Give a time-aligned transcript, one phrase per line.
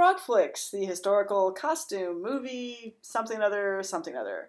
[0.00, 4.48] Frock Flicks, the historical costume movie something other something other.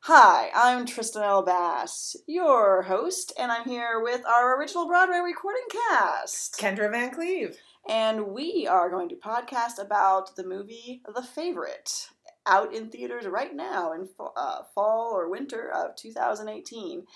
[0.00, 1.40] Hi, I'm Trystan L.
[1.40, 6.58] Bass, your host, and I'm here with our original Broadway recording cast.
[6.58, 7.56] Kendra Van Cleave.
[7.88, 12.10] And we are going to podcast about the movie The Favorite,
[12.44, 17.06] out in theaters right now in uh, fall or winter of 2018.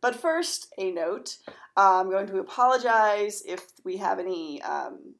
[0.00, 1.38] But first, a note
[1.76, 5.16] I'm going to apologize if we have any um,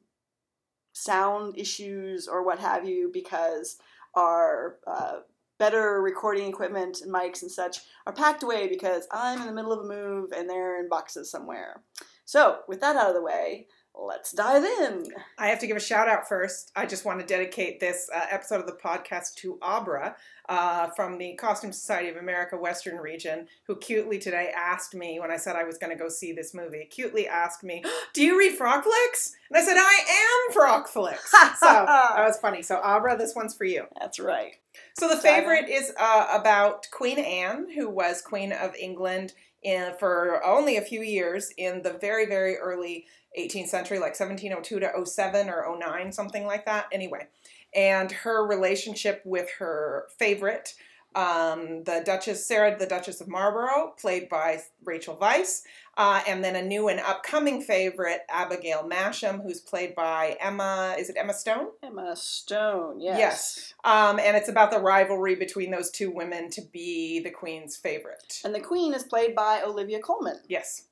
[0.97, 3.77] sound issues or what have you because
[4.15, 5.17] our uh,
[5.59, 9.71] better recording equipment and mics and such are packed away because I'm in the middle
[9.71, 11.81] of a move and they're in boxes somewhere.
[12.25, 13.67] So, with that out of the way,
[13.99, 15.05] let's dive in.
[15.37, 16.71] I have to give a shout out first.
[16.75, 20.15] I just want to dedicate this uh, episode of the podcast to Abra
[20.49, 25.31] uh, from the Costume Society of America Western region, who cutely today asked me when
[25.31, 28.37] I said I was going to go see this movie, cutely asked me, Do you
[28.37, 29.35] read Frock Flicks?
[29.49, 31.31] And I said, I am Frock Flicks.
[31.31, 32.61] so that was funny.
[32.61, 33.85] So, Abra, this one's for you.
[33.99, 34.55] That's right.
[34.97, 40.43] So, the favorite is uh, about Queen Anne, who was Queen of England in, for
[40.45, 43.05] only a few years in the very, very early
[43.37, 46.85] 18th century, like 1702 to 07 or 09, something like that.
[46.91, 47.27] Anyway,
[47.75, 50.73] and her relationship with her favorite,
[51.15, 55.63] um, the Duchess, Sarah, the Duchess of Marlborough, played by Rachel Weisz,
[55.97, 61.09] uh, and then a new and upcoming favorite, Abigail Masham, who's played by Emma, is
[61.09, 61.69] it Emma Stone?
[61.81, 63.17] Emma Stone, yes.
[63.17, 63.73] Yes.
[63.83, 68.41] Um, and it's about the rivalry between those two women to be the Queen's favorite.
[68.45, 70.39] And the Queen is played by Olivia Colman.
[70.47, 70.83] Yes.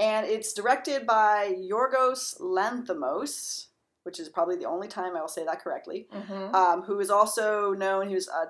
[0.00, 3.66] And it's directed by Yorgos Lanthimos,
[4.04, 6.54] which is probably the only time I will say that correctly, Mm-hmm.
[6.54, 8.46] um, who is also known, he was uh,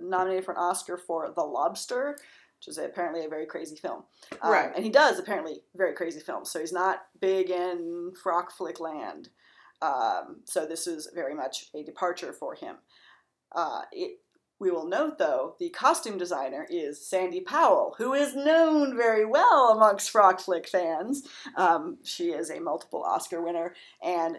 [0.00, 2.16] nominated for an Oscar for The Lobster,
[2.58, 4.02] which is apparently a very crazy film.
[4.42, 4.72] Um, Right.
[4.74, 9.28] And he does apparently very crazy films, so he's not big in frock flick land.
[9.80, 12.78] Um, so this is very much a departure for him.
[13.54, 14.18] Uh, it,
[14.60, 19.70] we will note, though, the costume designer is Sandy Powell, who is known very well
[19.70, 21.22] amongst Frock Flick fans.
[21.56, 24.38] Um, she is a multiple Oscar winner, and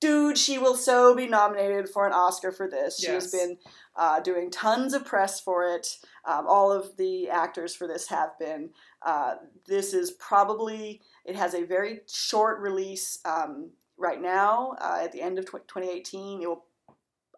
[0.00, 2.98] dude, she will so be nominated for an Oscar for this.
[2.98, 3.58] She has been
[3.96, 5.98] uh, doing tons of press for it.
[6.24, 8.70] Um, all of the actors for this have been.
[9.02, 9.34] Uh,
[9.66, 15.20] this is probably, it has a very short release um, right now uh, at the
[15.20, 16.42] end of tw- 2018.
[16.42, 16.64] It will,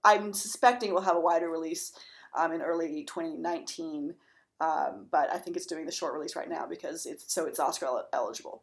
[0.05, 1.93] I'm suspecting it will have a wider release
[2.37, 4.15] um, in early 2019.
[4.61, 7.59] Um, but I think it's doing the short release right now because it's so it's
[7.59, 8.63] Oscar el- eligible.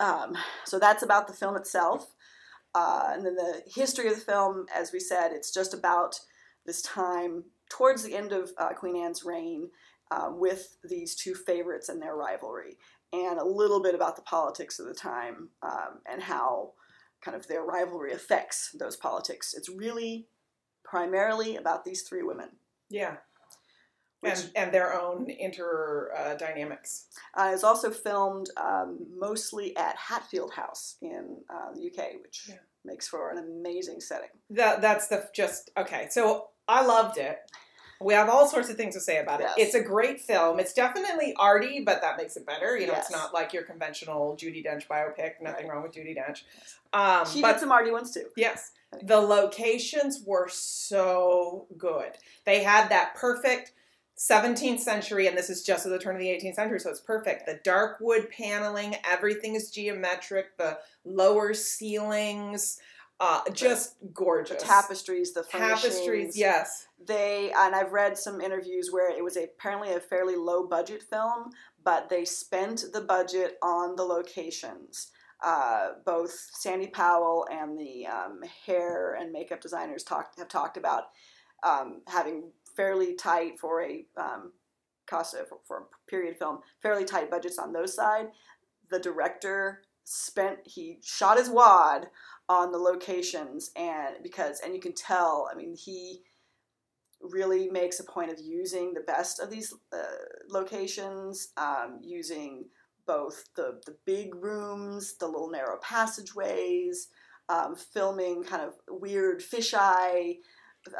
[0.00, 2.14] Um, so that's about the film itself.
[2.74, 6.20] Uh, and then the history of the film, as we said, it's just about
[6.66, 9.70] this time towards the end of uh, Queen Anne's reign
[10.10, 12.76] uh, with these two favorites and their rivalry,
[13.12, 16.72] and a little bit about the politics of the time um, and how
[17.20, 19.54] kind of their rivalry affects those politics.
[19.56, 20.26] It's really
[20.86, 22.48] primarily about these three women.
[22.88, 23.16] Yeah.
[24.20, 27.06] Which- and, and their own inter uh, dynamics.
[27.34, 32.56] Uh, it's also filmed um, mostly at Hatfield House in uh, the UK, which Yeah.
[32.84, 34.30] makes for an amazing setting.
[34.50, 36.06] That that's the just okay.
[36.10, 37.38] So I loved it.
[38.00, 39.48] We have all sorts of things to say about it.
[39.56, 39.68] Yes.
[39.68, 40.60] It's a great film.
[40.60, 42.76] It's definitely arty, but that makes it better.
[42.76, 43.06] You know, Yes.
[43.06, 45.40] it's not like your conventional Judi Dench biopic.
[45.40, 45.74] Nothing Right.
[45.74, 46.42] wrong with Judi Dench.
[46.92, 48.26] Um, She but did some arty ones too.
[48.36, 48.72] Yes.
[49.02, 52.12] The locations were so good.
[52.44, 53.72] They had that perfect
[54.18, 57.00] 17th century, and this is just at the turn of the 18th century, so it's
[57.00, 57.44] perfect.
[57.46, 62.78] The dark wood paneling, everything is geometric, the lower ceilings,
[63.20, 64.62] uh, just The gorgeous.
[64.62, 65.42] tapestries, the.
[65.42, 66.86] Tapestries, yes.
[67.06, 71.02] They and I've read some interviews where it was a, apparently a fairly low budget
[71.02, 71.50] film,
[71.84, 75.10] but they spent the budget on the locations.
[75.46, 81.04] Uh, both Sandy Powell and the um, hair and makeup designers talked have talked about
[81.62, 84.50] um, having fairly tight for a um,
[85.06, 88.26] cost of, for a period film, fairly tight budgets on those side.
[88.90, 92.08] The director spent he shot his wad
[92.48, 95.48] on the locations and because and you can tell.
[95.48, 96.22] I mean he
[97.20, 100.02] really makes a point of using the best of these uh,
[100.48, 102.64] locations, um, using
[103.06, 107.08] both the, the big rooms, the little narrow passageways,
[107.48, 110.36] um, filming kind of weird fisheye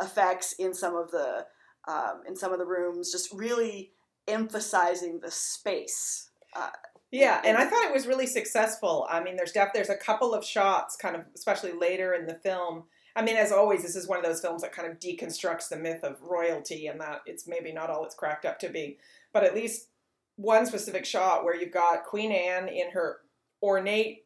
[0.00, 1.46] effects in some of the
[1.88, 3.92] um, in some of the rooms, just really
[4.26, 6.30] emphasizing the space.
[6.54, 6.70] Uh,
[7.12, 9.06] Yeah, and I thought it was really successful.
[9.08, 12.34] I mean, there's def- there's a couple of shots, kind of, especially later in the
[12.34, 12.84] film.
[13.14, 15.76] I mean, as always, this is one of those films that kind of deconstructs the
[15.76, 18.98] myth of royalty and that it's maybe not all it's cracked up to be.
[19.32, 19.88] But at least
[20.36, 23.18] one specific shot where you've got Queen Anne in her
[23.62, 24.24] ornate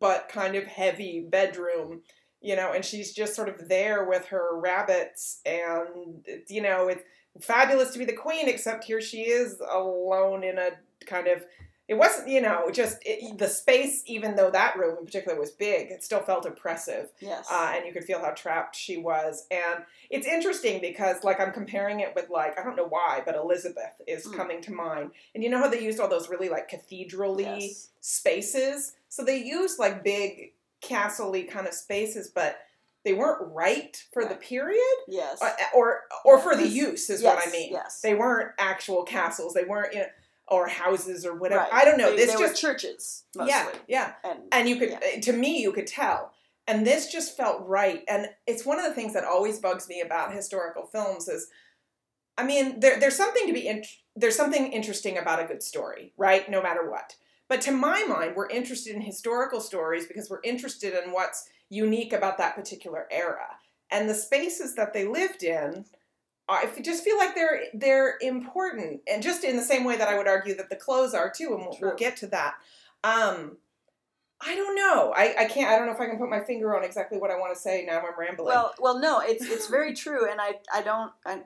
[0.00, 2.02] but kind of heavy bedroom,
[2.40, 7.02] you know, and she's just sort of there with her rabbits, and you know, it's
[7.40, 10.70] fabulous to be the queen, except here she is alone in a
[11.06, 11.44] kind of
[11.86, 15.50] it wasn't you know just it, the space even though that room in particular was
[15.50, 17.46] big it still felt oppressive Yes.
[17.50, 21.52] uh, and you could feel how trapped she was and it's interesting because like i'm
[21.52, 24.36] comparing it with like i don't know why but elizabeth is Mm.
[24.36, 27.88] coming to mind and you know how they used all those really like cathedral-y yes.
[28.00, 32.58] spaces so they used like big castle-y kind of spaces but
[33.04, 35.42] they weren't right for the period Yes.
[35.42, 37.36] uh, or or Yeah, for the use is yes.
[37.36, 38.00] what i mean Yes.
[38.00, 40.06] they weren't actual castles they weren't you know
[40.48, 41.62] or houses or whatever.
[41.62, 41.72] Right.
[41.72, 42.10] i don't know.
[42.10, 43.50] They, this they were just churches mostly.
[43.50, 43.72] yeah.
[43.88, 45.00] Yeah And, and you could Yeah.
[45.02, 46.32] Eh, to me you could tell.
[46.66, 48.02] And this just felt right.
[48.08, 51.48] And it's one of the things that always bugs me about historical films is
[52.36, 53.84] i mean there, there's something to be in,
[54.16, 56.50] there's something interesting about a good story right?
[56.50, 57.16] No matter what.
[57.48, 62.12] But to my mind we're interested in historical stories because we're interested in what's unique
[62.12, 63.46] about that particular era.
[63.90, 65.84] And the spaces that they lived in
[66.48, 70.16] I just feel like they're they're important, and just in the same way that I
[70.18, 72.54] would argue that the clothes are too, and we'll, we'll get to that.
[73.02, 73.56] Um,
[74.40, 75.12] I don't know.
[75.16, 75.70] I, I can't.
[75.70, 77.60] I don't know if I can put my finger on exactly what I want to
[77.60, 77.84] say.
[77.86, 78.48] Now I'm rambling.
[78.48, 81.40] well, well, no, it's it's very true, and I I don't I,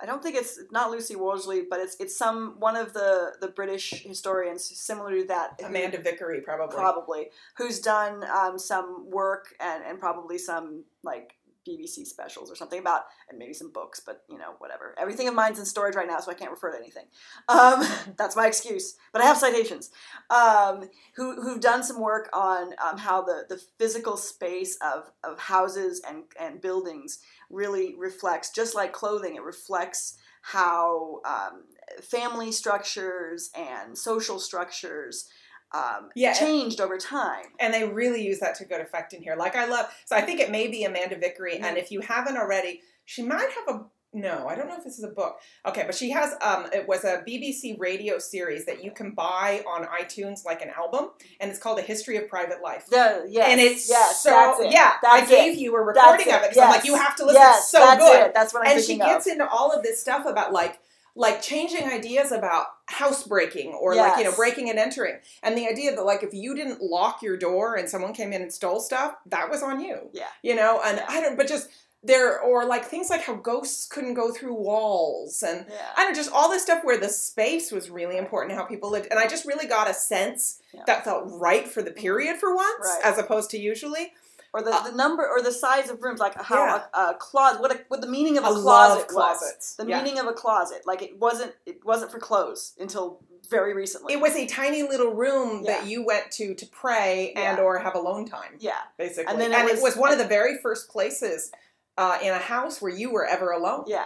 [0.00, 3.48] I don't think it's not Lucy Worsley, but it's it's some one of the the
[3.48, 6.76] British historians similar to that who- Amanda Vickery probably.
[6.76, 7.26] probably
[7.58, 11.34] who's done um, some work and and probably some like
[11.68, 14.94] BBC specials or something about and maybe some books, but you know whatever.
[14.98, 17.06] Everything of mine's in storage right now, so I can't refer to anything.
[17.48, 17.84] Um,
[18.16, 19.90] that's my excuse, but I have citations.
[20.30, 25.38] Um, who who've done some work on um, how the the physical space of of
[25.38, 27.18] houses and and buildings
[27.50, 31.64] really reflects, just like clothing, it reflects how um,
[32.02, 35.28] family structures and social structures
[35.72, 36.32] um, Yeah.
[36.32, 37.44] changed over time.
[37.60, 39.36] and they really use that to good effect in here.
[39.36, 39.86] Like I love.
[40.06, 41.80] So I think it may be Amanda Vickery, and Mhm.
[41.80, 43.84] if you haven't already, she might have a.
[44.14, 45.38] No, I don't know if this is a book.
[45.66, 46.34] Okay, but she has.
[46.40, 50.70] Um, it was a BBC radio series that you can buy on iTunes, like an
[50.70, 51.10] album,
[51.40, 52.86] and it's called A History of Private Life.
[52.86, 54.72] The, yes, and it's yes, so that's it.
[54.72, 54.94] yeah.
[55.06, 55.58] I gave it.
[55.58, 57.42] you a That's recording of it because I'm like, you have to listen.
[57.42, 58.26] Yes, it's so that's good.
[58.28, 58.34] it.
[58.34, 59.32] That's what I'm and she gets of.
[59.32, 60.78] into all of this stuff about like
[61.14, 65.94] like changing ideas about housebreaking or like you know breaking and entering and the idea
[65.94, 69.14] that like if you didn't lock your door and someone came in and stole stuff
[69.26, 70.24] that was on you Yeah.
[70.42, 71.06] you know and Yeah.
[71.08, 71.68] i don't but just
[72.02, 75.76] there or like things like how ghosts couldn't go through walls and Yeah.
[75.96, 78.90] I don't know, just all this stuff where the space was really important, how people
[78.90, 80.84] lived, and I just really got a sense Yeah.
[80.86, 82.00] that felt right for the mm-hmm.
[82.00, 83.00] period for once, Right.
[83.04, 84.12] as opposed to usually.
[84.54, 86.82] Or the, Uh, the number or the size of rooms, like how Yeah.
[86.94, 89.74] a, a closet, what a, what the meaning of a closet was.
[89.76, 90.02] The Yeah.
[90.02, 94.12] meaning of a closet, like it wasn't it wasn't for clothes until very recently.
[94.14, 97.64] It was a tiny little room that you went to to pray and Yeah.
[97.64, 99.24] or have alone time, yeah, basically.
[99.24, 101.50] And And then then it it was, was- one of the very first places
[101.96, 103.84] uh, in a house where you were ever alone.
[103.86, 104.04] yeah,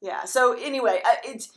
[0.00, 0.24] yeah.
[0.24, 1.50] So anyway, it's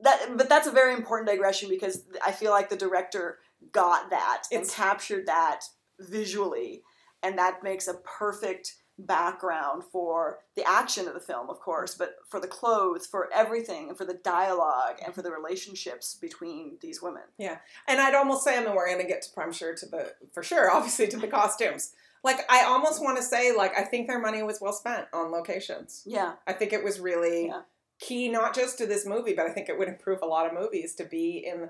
[0.00, 3.38] that, but that's a very important digression because I feel like the director
[3.72, 5.60] got that and captured that
[6.00, 6.82] visually,
[7.24, 12.16] and that makes a perfect background for the action of the film, of course, but
[12.28, 17.02] for the clothes, for everything, and for the dialogue, and for the relationships between these
[17.02, 17.22] women.
[17.38, 19.86] Yeah, and I'd almost say, I mean, we're going to get to, I'm sure, to
[19.86, 21.92] the, for sure, obviously, to the costumes.
[22.22, 25.30] Like, I almost want to say, like, I think their money was well spent on
[25.32, 26.02] locations.
[26.06, 27.62] Yeah, I think it was really Yeah.
[28.00, 30.54] key, not just to this movie, but I think it would improve a lot of
[30.54, 31.68] movies to be in.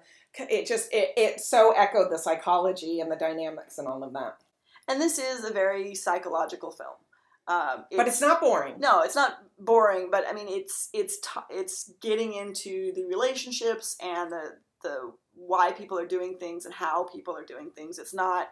[0.48, 4.36] It just it, it so echoed the psychology and the dynamics and all of that.
[4.88, 6.96] And this is a very psychological film.
[7.46, 8.76] Um, but it's not boring.
[8.78, 13.96] No, it's not boring, but I mean, it's it's t- it's getting into the relationships
[14.02, 17.98] and the the why people are doing things and how people are doing things.
[17.98, 18.48] It's not.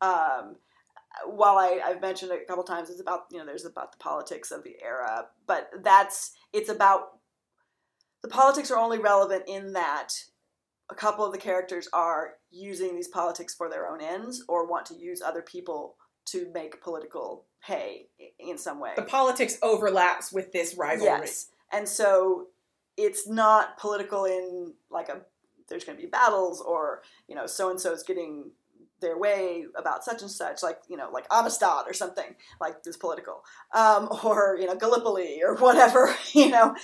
[0.00, 0.56] Um,
[1.26, 3.98] while I, I've mentioned it a couple times, it's about you know there's about the
[3.98, 7.18] politics of the era, but that's it's about
[8.22, 10.12] the politics are only relevant in that
[10.90, 14.86] a couple of the characters are using these politics for their own ends or want
[14.86, 18.06] to use other people to make political hay
[18.38, 18.92] in some way.
[18.96, 21.20] The politics overlaps with this rivalry.
[21.20, 21.48] Yes.
[21.72, 22.48] And so
[22.96, 25.22] it's not political in like a
[25.68, 28.50] there's going to be battles or, you know, so and so is getting
[29.00, 32.96] their way about such and such, like, you know, like Amistad or something like this
[32.96, 33.42] political,
[33.74, 36.74] um, or, you know, Gallipoli or whatever, you know,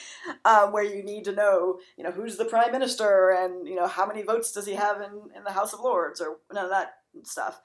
[0.44, 3.86] um, where you need to know, you know, who's the prime minister and, you know,
[3.86, 6.70] how many votes does he have in, in the House of Lords or none of
[6.70, 6.94] that
[7.24, 7.60] stuff.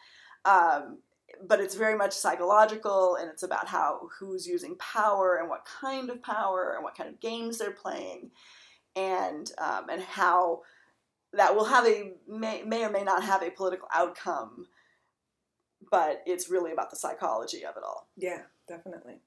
[0.46, 1.00] Um,
[1.48, 6.10] but it's very much psychological and it's about how who's using power and what kind
[6.10, 8.32] of power and what kind of games they're playing
[8.96, 10.62] and um, and how
[11.34, 14.68] that will have a may, may or may not have a political outcome
[15.90, 18.08] but it's really about the psychology of it all.
[18.18, 19.22] Yeah, definitely.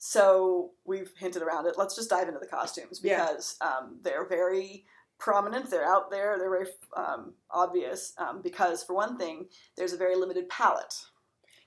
[0.00, 1.74] So we've hinted around it.
[1.76, 3.26] Let's just dive into the costumes Yeah.
[3.26, 4.86] because um, they're very
[5.18, 5.70] prominent.
[5.70, 6.38] They're out there.
[6.38, 10.94] They're very um, obvious um, because, for one thing, there's a very limited palette.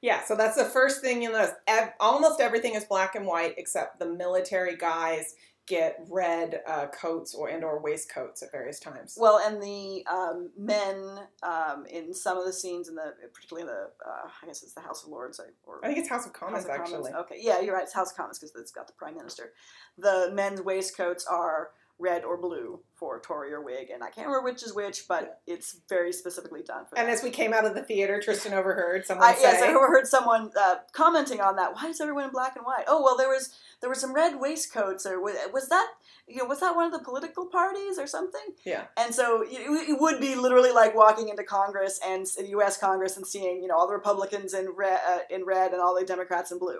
[0.01, 1.53] Yeah, so that's the first thing you'll notice.
[1.67, 5.35] Ev- almost everything is black and white except the military guys
[5.67, 9.15] get red uh, coats or and or waistcoats at various times.
[9.17, 13.73] Well, and the um, men um, in some of the scenes in the, particularly in
[13.73, 16.25] the, uh, I guess it's the House of Lords, I- or I think it's House
[16.25, 17.07] of Commons House of Commons.
[17.07, 17.19] actually.
[17.21, 17.83] Okay, yeah, you're right.
[17.83, 19.53] It's House of Commons because it's got the Prime Minister.
[19.99, 21.69] The men's waistcoats are
[22.01, 25.39] red or blue for Tory or Whig, and I can't remember which is which, but
[25.47, 27.13] it's very specifically done for And that.
[27.13, 30.07] as we came out of the theater, Trystan overheard someone I, say, yes, I overheard
[30.07, 31.75] someone uh, commenting on that.
[31.75, 32.83] Why is everyone in black and white?
[32.87, 35.87] Oh, well, there was there were some red waistcoats, or was, was that
[36.27, 38.41] you know was that one of the political parties or something?
[38.65, 38.85] Yeah.
[38.97, 42.77] And so it, it would be literally like walking into Congress and the U.S.
[42.77, 45.95] Congress and seeing you know all the Republicans in red, uh, in red and all
[45.97, 46.79] the Democrats in blue.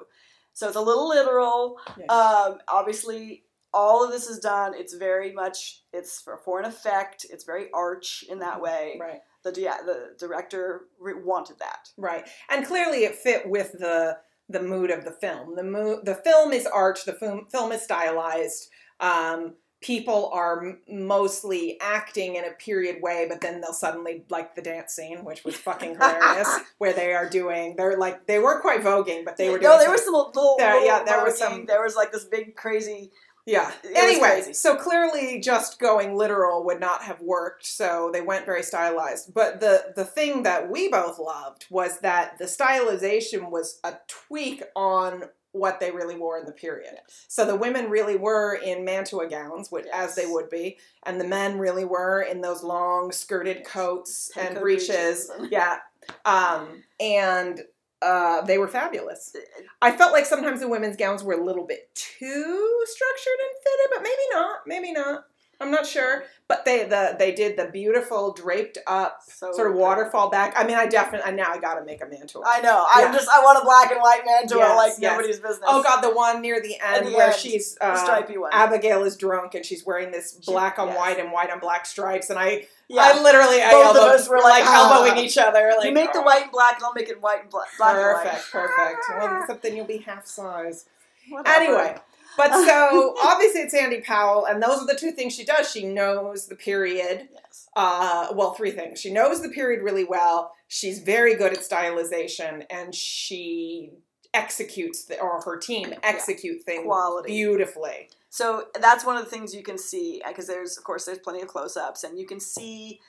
[0.54, 1.78] So it's a little literal.
[1.98, 2.06] Yeah.
[2.08, 4.74] Um, obviously, all of this is done.
[4.76, 7.26] It's very much it's for, for an effect.
[7.30, 8.98] It's very arch in that way.
[9.00, 9.22] right.
[9.44, 11.90] The the director re- wanted that.
[11.98, 14.18] Right, and clearly it fit with the
[14.50, 15.56] the mood of the film.
[15.56, 17.06] The mo- the film is arch.
[17.06, 18.68] The film film is stylized.
[19.00, 24.54] Um, people are m- mostly acting in a period way, but then they'll suddenly like
[24.54, 27.76] the dance scene, which was fucking hilarious, where they are doing.
[27.76, 29.72] They're like they weren't quite voguing, but they were doing.
[29.72, 32.26] no, there was some little, There- little yeah, there was some- There was like this
[32.26, 33.12] big crazy.
[33.46, 33.72] Yeah.
[33.84, 38.64] It Anyway, so clearly just going literal would not have worked, so they went very
[38.64, 39.34] stylized.
[39.34, 44.64] But the the thing that we both loved was that the stylization was a tweak
[44.76, 46.96] on what they really wore in the period.
[47.28, 51.28] So the women really were in mantua gowns, which as they would be, and the
[51.28, 53.68] men really were in those long skirted Yes.
[53.68, 55.28] coats and breeches.
[55.28, 55.32] breeches.
[55.52, 55.80] Yeah.
[56.26, 57.62] Um, and
[58.02, 59.36] uh, they were fabulous.
[59.82, 63.92] I felt like sometimes the women's gowns were a little bit too structured and fitted,
[63.94, 64.60] but maybe not.
[64.66, 65.26] Maybe not.
[65.62, 66.24] I'm not sure.
[66.48, 70.54] But they the they did the beautiful draped up So sort of waterfall back.
[70.58, 72.44] I mean, I definitely now I got to make a mantua.
[72.46, 72.86] I know.
[72.98, 73.08] Yeah.
[73.10, 75.12] I just I want a black and white mantua Yes, like yes.
[75.12, 75.60] nobody's business.
[75.66, 78.50] oh God, the one near the end the where end, she's uh, stripy one.
[78.54, 80.98] Abigail is drunk and she's wearing this She- black on yes.
[80.98, 83.02] white and white on black stripes, and I yeah.
[83.16, 85.72] I literally I Both of us were like, "Ah." elbowing each other.
[85.78, 87.68] Like you make the "Oh." white and black, and I'll make it white and black.
[87.78, 88.24] black and white.
[88.26, 89.00] Perfect, perfect.
[89.18, 90.84] Well, except then you'll be half size.
[91.30, 91.56] Whatever.
[91.56, 91.96] Anyway,
[92.38, 95.72] but so obviously it's Andy Powell, and those are the two things she does.
[95.72, 97.30] She knows the period.
[97.34, 97.68] Yes.
[97.76, 99.00] Uh, well, three things.
[99.00, 100.54] She knows the period really well.
[100.68, 103.92] She's very good at stylization, and she
[104.34, 107.30] executes the, or her team execute things Quality.
[107.30, 108.10] beautifully.
[108.30, 111.42] So that's one of the things you can see because there's of course there's plenty
[111.42, 113.02] of close-ups and you can see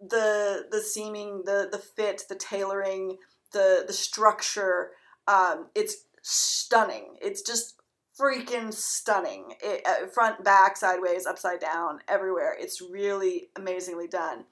[0.00, 3.16] the the seaming, the the fit, the tailoring,
[3.52, 4.90] the the structure.
[5.26, 7.16] Um, it's stunning.
[7.22, 7.76] It's just
[8.18, 9.54] freaking stunning.
[9.62, 12.56] It, uh, front, back, sideways, upside down, everywhere.
[12.58, 14.44] It's really amazingly done.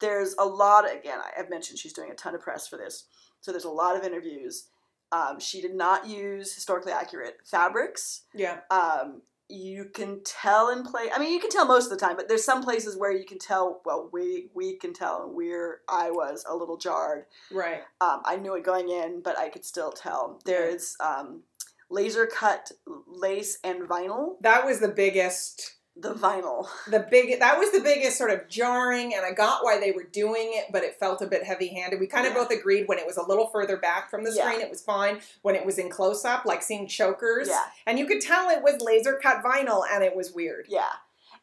[0.00, 0.84] There's a lot.
[0.84, 3.06] Again, I've mentioned she's doing a ton of press for this,
[3.40, 4.68] so there's a lot of interviews.
[5.10, 11.08] Um, she did not use historically accurate fabrics Yeah, um, you can tell in play.
[11.12, 13.24] I mean, you can tell most of the time, but there's some places where you
[13.24, 13.80] can tell.
[13.84, 17.24] Well, we we can tell, and we're I was a little jarred.
[17.50, 17.80] right.
[18.00, 20.40] Um, I knew it going in, but I could still tell.
[20.44, 21.42] There's um,
[21.90, 22.70] laser cut
[23.06, 24.36] lace and vinyl.
[24.40, 25.74] That was the biggest.
[26.00, 26.68] The vinyl.
[26.90, 30.04] The big that was the biggest sort of jarring, and I got why they were
[30.04, 31.98] doing it, but it felt a bit heavy-handed.
[31.98, 32.38] We kind of Yeah.
[32.40, 34.44] both agreed when it was a little further back from the Yeah.
[34.46, 35.20] screen, it was fine.
[35.42, 38.80] When it was in close-up, like seeing chokers, Yeah, and you could tell it was
[38.80, 40.66] laser cut vinyl, and it was weird.
[40.68, 40.92] yeah,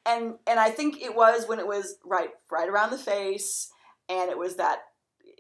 [0.06, 3.72] and and I think it was when it was right right around the face,
[4.08, 4.84] and it was that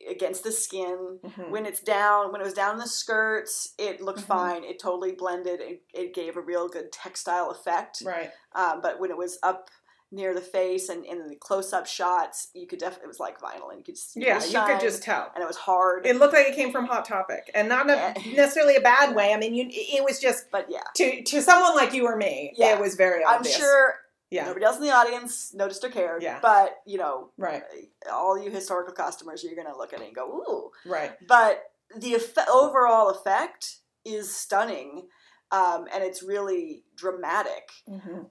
[0.10, 1.20] against the skin.
[1.24, 1.50] Mhm.
[1.50, 4.26] when it's down when it was down the skirts it looked Mhm.
[4.28, 8.32] fine it totally blended it, it gave a real good textile effect Right.
[8.54, 9.70] um, but when it was up
[10.12, 13.70] near the face and in the close-up shots you could definitely it was like vinyl
[13.70, 15.32] and you could see Yeah, you could just tell.
[15.34, 18.14] and it was hard It looked like it came from Hot Topic, and not Yeah.
[18.36, 19.34] necessarily a bad way.
[19.34, 22.54] I mean, you, it was just but yeah to to someone like you or me,
[22.56, 22.76] Yeah.
[22.76, 23.96] it was very i'm sure
[24.32, 24.46] Yeah.
[24.46, 26.40] nobody else in the audience noticed or cared Yeah.
[26.42, 27.64] but you know Right.
[28.12, 31.14] all you historical customers you're gonna look at it and go ooh Right.
[31.28, 31.64] but
[31.96, 35.08] the effe- overall effect is stunning
[35.52, 37.70] um, and it's really dramatic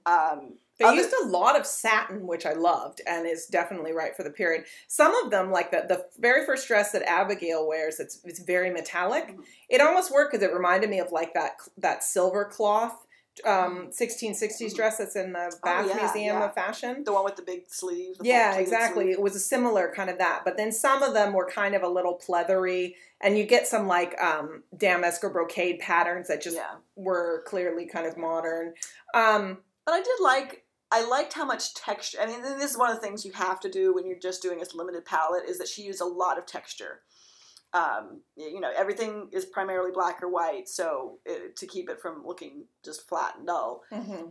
[0.05, 4.13] um, They Other- used a lot of satin, which I loved, and is definitely right
[4.13, 4.65] for the period.
[4.89, 8.69] Some of them, like the the very first dress that Abigail wears, it's it's very
[8.69, 9.27] metallic.
[9.29, 9.45] Mhm.
[9.69, 13.04] It almost worked because it reminded me of like that that silver cloth
[13.45, 15.89] um, 1660s dress that's in the Bath Mm-hmm.
[15.89, 16.45] Oh, yeah, Museum yeah.
[16.45, 17.03] of Fashion.
[17.03, 18.17] The one with the big sleeve.
[18.17, 19.05] the Yeah, exactly.
[19.05, 19.13] sleeve.
[19.15, 21.83] It was a similar kind of that, but then some of them were kind of
[21.83, 26.55] a little pleathery, and you get some like um, damask or brocade patterns that just
[26.55, 26.75] yeah.
[26.95, 28.73] were clearly kind of modern.
[29.13, 30.61] Um, But I did like.
[30.91, 32.19] I liked how much texture.
[32.21, 34.41] I mean, this is one of the things you have to do when you're just
[34.41, 35.49] doing a limited palette.
[35.49, 37.01] Is that she used a lot of texture.
[37.75, 42.23] Um, you know, everything is primarily black or white, so it, to keep it from
[42.25, 43.83] looking just flat and dull.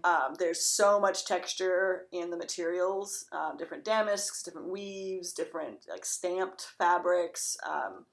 [0.04, 6.04] Um, there's so much texture in the materials, um, different damasks, different weaves, different like
[6.06, 8.06] stamped fabrics, um,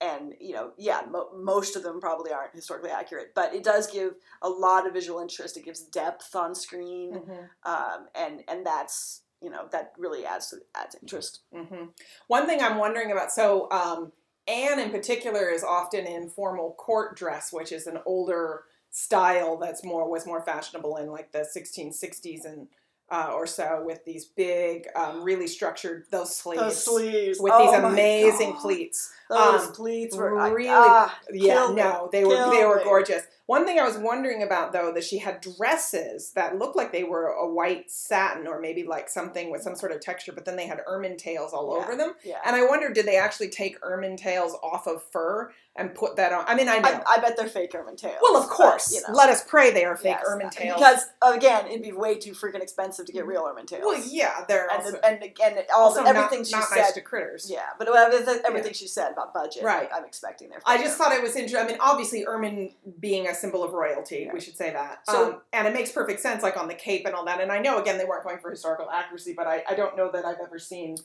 [0.00, 3.86] and you know, yeah, mo- most of them probably aren't historically accurate, but it does
[3.86, 5.56] give a lot of visual interest.
[5.56, 7.48] It gives depth on screen, Mhm.
[7.64, 11.40] um, and and that's you know that really adds to adds interest.
[11.54, 11.86] hmm
[12.26, 14.12] One thing I'm wondering about, so um,
[14.48, 19.84] Anne in particular is often in formal court dress, which is an older style that's
[19.84, 22.68] more was more fashionable in like the 1660s and
[23.08, 27.70] uh, or so, with these big, um, really structured those sleeves, Those sleeves with oh
[27.70, 28.60] these amazing God.
[28.60, 29.12] pleats.
[29.28, 33.22] Those um, pleats were I- really- ah, Yeah, no, they were they were gorgeous.
[33.46, 37.04] One thing I was wondering about though that she had dresses that looked like they
[37.04, 40.56] were a white satin or maybe like something with some sort of texture, but then
[40.56, 41.84] they had ermine tails all Yeah.
[41.84, 42.14] over them.
[42.24, 42.38] Yeah.
[42.44, 46.32] And I wondered, did they actually take ermine tails off of fur and put that
[46.32, 46.44] on?
[46.48, 46.88] I mean, I know.
[47.06, 48.16] I, I bet they're fake ermine tails.
[48.20, 48.92] well, of but, course.
[48.92, 49.14] you know.
[49.14, 50.74] Let us pray they are fake Yes, ermine tails.
[50.76, 53.82] Because again, it'd be way too freaking expensive to get real ermine tails.
[53.84, 56.76] well, yeah, they're and also, and and all also everything not, she not said.
[56.80, 57.48] nice to critters.
[57.48, 59.88] yeah, but everything, everything she said about budget, Right.
[59.92, 60.60] I'm expecting there.
[60.66, 61.60] I just thought it was interesting.
[61.60, 65.00] I mean, obviously, ermine being a symbol of royalty, we should say that.
[65.08, 67.40] So- um, and it makes perfect sense, like on the cape and all that.
[67.40, 70.10] And I know, again, they weren't going for historical accuracy, but I, I don't know
[70.12, 70.96] that I've ever seen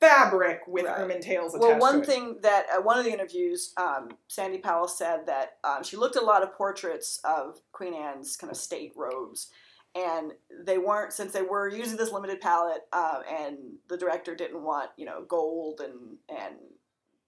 [0.00, 0.98] fabric with Right.
[1.00, 4.88] ermine tails attached Well, one thing that uh, one of the interviews, um, Sandy Powell
[4.88, 8.56] said that um, she looked at a lot of portraits of Queen Anne's kind of
[8.56, 9.50] state robes,
[9.94, 10.32] and
[10.64, 14.90] they weren't since they were using this limited palette, uh, and the director didn't want
[14.96, 16.56] you know gold and and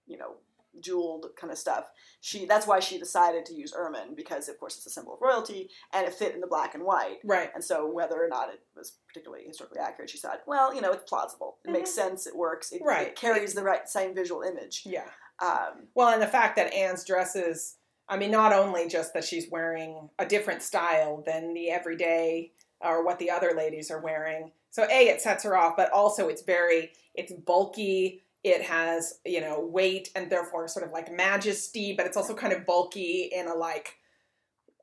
[0.07, 0.35] you know
[0.81, 1.85] jeweled kind of stuff.
[2.21, 5.21] She that's why she decided to use ermine because of course it's a symbol of
[5.23, 7.19] royalty and it fit in the black and white.
[7.25, 7.51] Right.
[7.55, 10.91] And so, whether or not it was particularly historically accurate, she said, "Well, you know,
[10.93, 11.59] it's plausible.
[11.65, 12.27] It makes sense.
[12.27, 12.73] It works.
[12.73, 12.89] It, Mm-hmm.
[12.89, 13.07] Right.
[13.09, 15.07] it carries the right same visual image." Yeah.
[15.41, 17.77] Um, Well, and the fact that Anne's dresses,
[18.09, 23.05] I mean, not only just that she's wearing a different style than the everyday or
[23.05, 24.51] what the other ladies are wearing.
[24.71, 28.24] So A, it sets her off, but also it's very, it's bulky.
[28.45, 32.53] It has, you know, weight and therefore sort of like majesty, but it's also kind
[32.53, 33.97] of bulky in a like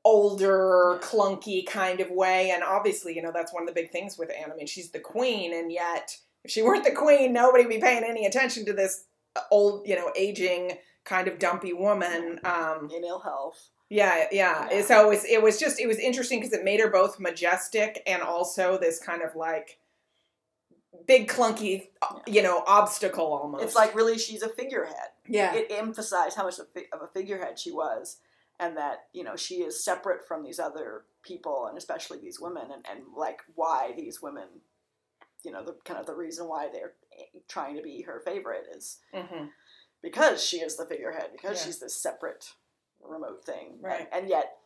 [0.04, 2.50] older, clunky kind of way.
[2.50, 4.50] And obviously, you know, that's one of the big things with Anne.
[4.52, 7.80] I mean, she's the queen, and yet if she weren't the queen, nobody would be
[7.80, 9.04] paying any attention to this
[9.50, 12.40] old, you know, aging kind of dumpy woman.
[12.44, 13.70] Um, in ill health.
[13.88, 14.68] yeah, yeah.
[14.70, 14.82] Yeah.
[14.82, 18.02] So it was, it was just, it was interesting because it made her both majestic
[18.06, 19.78] and also this kind of like
[21.06, 21.88] big clunky,
[22.26, 23.64] you know, obstacle almost.
[23.64, 25.10] It's like really, she's a figurehead.
[25.28, 28.18] yeah, It emphasized how much of a- figurehead she was,
[28.60, 32.64] and that you know she is separate from these other people, and especially these women,
[32.72, 34.48] and, and like why these women,
[35.44, 36.94] you know, the kind of the reason why they're
[37.48, 39.46] trying to be her favorite is hmm
[40.02, 41.66] because she is the figurehead, because Yeah.
[41.66, 42.52] she's this separate,
[43.00, 44.00] remote thing, Right.
[44.12, 44.56] And, and yet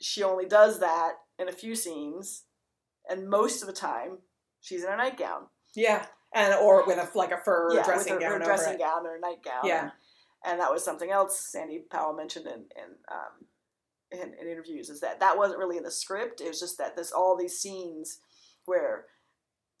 [0.00, 2.44] she only does that in a few scenes,
[3.08, 4.18] and most of the time
[4.60, 5.46] she's in a nightgown.
[5.74, 6.06] yeah.
[6.32, 9.16] And or with a like a fur yeah, dressing with her, gown dressing gown or
[9.16, 9.62] a nightgown.
[9.64, 9.82] Yeah.
[9.82, 9.92] and,
[10.44, 13.46] and that was something else Sandy Powell mentioned in in, um,
[14.12, 16.40] in in interviews is that that wasn't really in the script.
[16.40, 18.20] It was just that there's all these scenes
[18.66, 19.06] where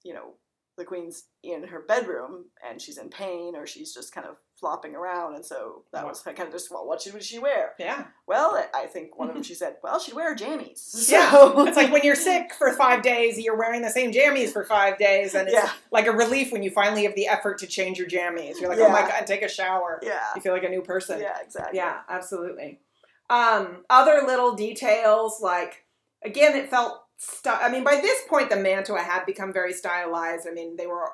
[0.02, 0.34] you know
[0.76, 4.94] the queen's in her bedroom and she's in pain or she's just kind of flopping
[4.94, 7.72] around, and so that was kind of just well, what should she wear?
[7.78, 8.04] Yeah.
[8.26, 11.08] Well, I think one of them she said, well, she'd wear jammies.
[11.10, 11.30] Yeah.
[11.30, 14.64] So- It's like when you're sick for five days, you're wearing the same jammies for
[14.64, 17.66] five days, and it's yeah, like a relief when you finally have the effort to
[17.66, 18.60] change your jammies.
[18.60, 19.98] You're like, oh my god, take a shower.
[20.02, 21.18] yeah, You feel like a new person.
[21.20, 21.78] yeah, exactly.
[21.78, 22.80] Yeah, absolutely.
[23.28, 25.84] Um, other little details, like
[26.24, 26.99] again, it felt.
[27.22, 30.48] St- I mean, by this point, the mantua had become very stylized.
[30.48, 31.12] I mean, they were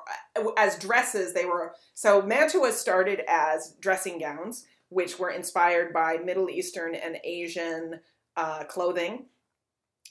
[0.55, 1.33] as dresses.
[1.33, 7.17] They were so mantua started as dressing gowns, which were inspired by Middle Eastern and
[7.25, 7.99] Asian
[8.37, 9.25] uh, clothing,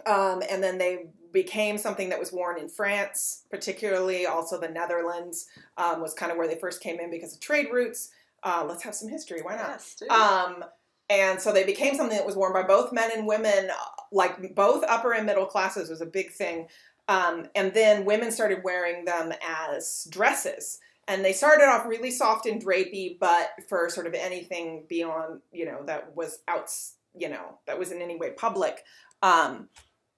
[0.04, 4.26] um, and then they became something that was worn in France, particularly.
[4.26, 5.46] Also, the Netherlands
[5.78, 8.10] um, was kind of where they first came in because of trade routes.
[8.42, 9.40] Uh, let's have some history.
[9.40, 9.82] Why not?
[10.00, 10.02] Yes.
[10.10, 10.62] Um,
[11.08, 13.70] and so they became something that was worn by both men and women,
[14.12, 16.68] like both upper and middle classes was a big thing.
[17.08, 20.78] Um, and then women started wearing them as dresses.
[21.08, 25.64] And they started off really soft and drapey, but for sort of anything beyond, you
[25.64, 26.68] know, that was out,
[27.14, 28.82] you know, that was in any way public.
[29.22, 29.68] um,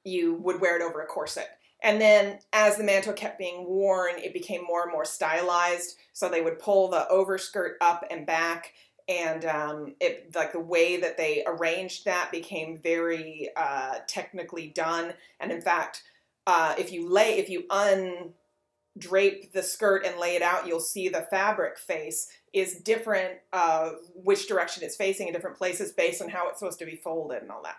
[0.04, 1.48] you would wear it over a corset.
[1.82, 5.96] And then as the mantle kept being worn, it became more and more stylized.
[6.12, 8.72] So they would pull the overskirt up and back.
[9.08, 15.14] And um, it like the way that they arranged that became very uh, technically done.
[15.40, 16.02] And in fact,
[16.46, 21.08] uh, if you lay if you undrape the skirt and lay it out, you'll see
[21.08, 23.38] the fabric face is different.
[23.52, 26.96] Uh, which direction it's facing in different places based on how it's supposed to be
[26.96, 27.76] folded and all that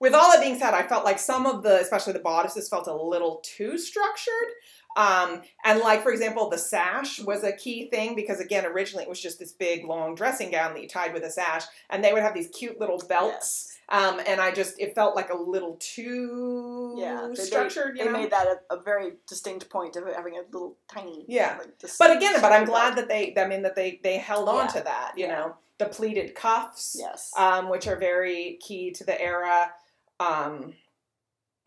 [0.00, 2.86] with all that being said, I felt like some of the, especially the bodices, felt
[2.86, 4.34] a little too structured.
[4.96, 9.08] Um, and like for example, the sash was a key thing because again, originally it
[9.08, 12.12] was just this big long dressing gown that you tied with a sash, and they
[12.12, 13.66] would have these cute little belts.
[13.68, 13.74] Yes.
[13.90, 17.96] Um, and I just it felt like a little too Yeah, they- structured.
[17.96, 18.18] They you know?
[18.18, 21.24] made that a, a very distinct point of having a little tiny.
[21.28, 21.56] Yeah.
[21.58, 23.08] like, But again, but I'm glad belt.
[23.08, 24.72] that they, I mean, that they they held on Yeah.
[24.72, 25.12] to that.
[25.16, 25.34] You Yeah.
[25.38, 26.96] know, the pleated cuffs.
[26.98, 27.32] Yes.
[27.36, 29.72] um, which are very key to the era.
[30.20, 30.74] Um,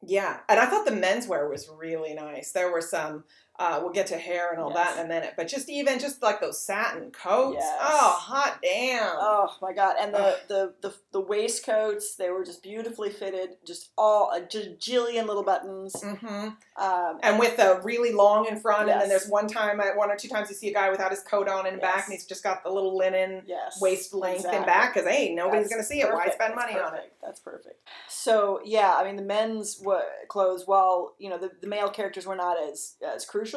[0.03, 2.51] yeah, and I thought the menswear was really nice.
[2.51, 3.23] There were some.
[3.61, 6.23] Uh, we'll get to hair and all that in a minute, but just even just
[6.23, 7.57] like those satin coats.
[7.59, 7.77] Yes.
[7.79, 9.13] Oh, hot damn!
[9.19, 9.97] Oh my god!
[10.01, 15.27] And the, the, the, the waistcoats, they were just beautifully fitted, just all a jillion
[15.27, 15.93] little buttons.
[16.01, 20.09] hmm Um, And with the really long in front, and then there's one time, one
[20.09, 22.13] or two times, you see a guy without his coat on in the back, and
[22.13, 25.75] he's just got the little linen yes, waist length in back because hey, nobody's That's
[25.75, 26.11] gonna see it.
[26.11, 27.13] Why spend That's money on it?
[27.21, 27.87] That's perfect.
[28.07, 29.83] So yeah, I mean the men's
[30.27, 33.50] clothes, while you know the, the male characters were not as as crucial,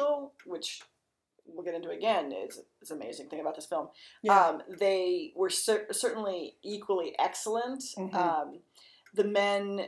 [0.45, 0.81] which
[1.47, 3.89] we'll get into again is is an amazing thing about this film.
[4.47, 7.83] Um, they were cer- certainly equally excellent.
[7.97, 8.13] Mhm.
[8.13, 8.59] Um,
[9.13, 9.87] the men,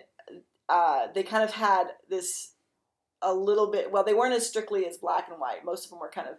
[0.70, 2.54] uh, they kind of had this
[3.22, 3.92] a little bit.
[3.92, 5.66] Well, they weren't as strictly as black and white.
[5.66, 6.36] Most of them were kind of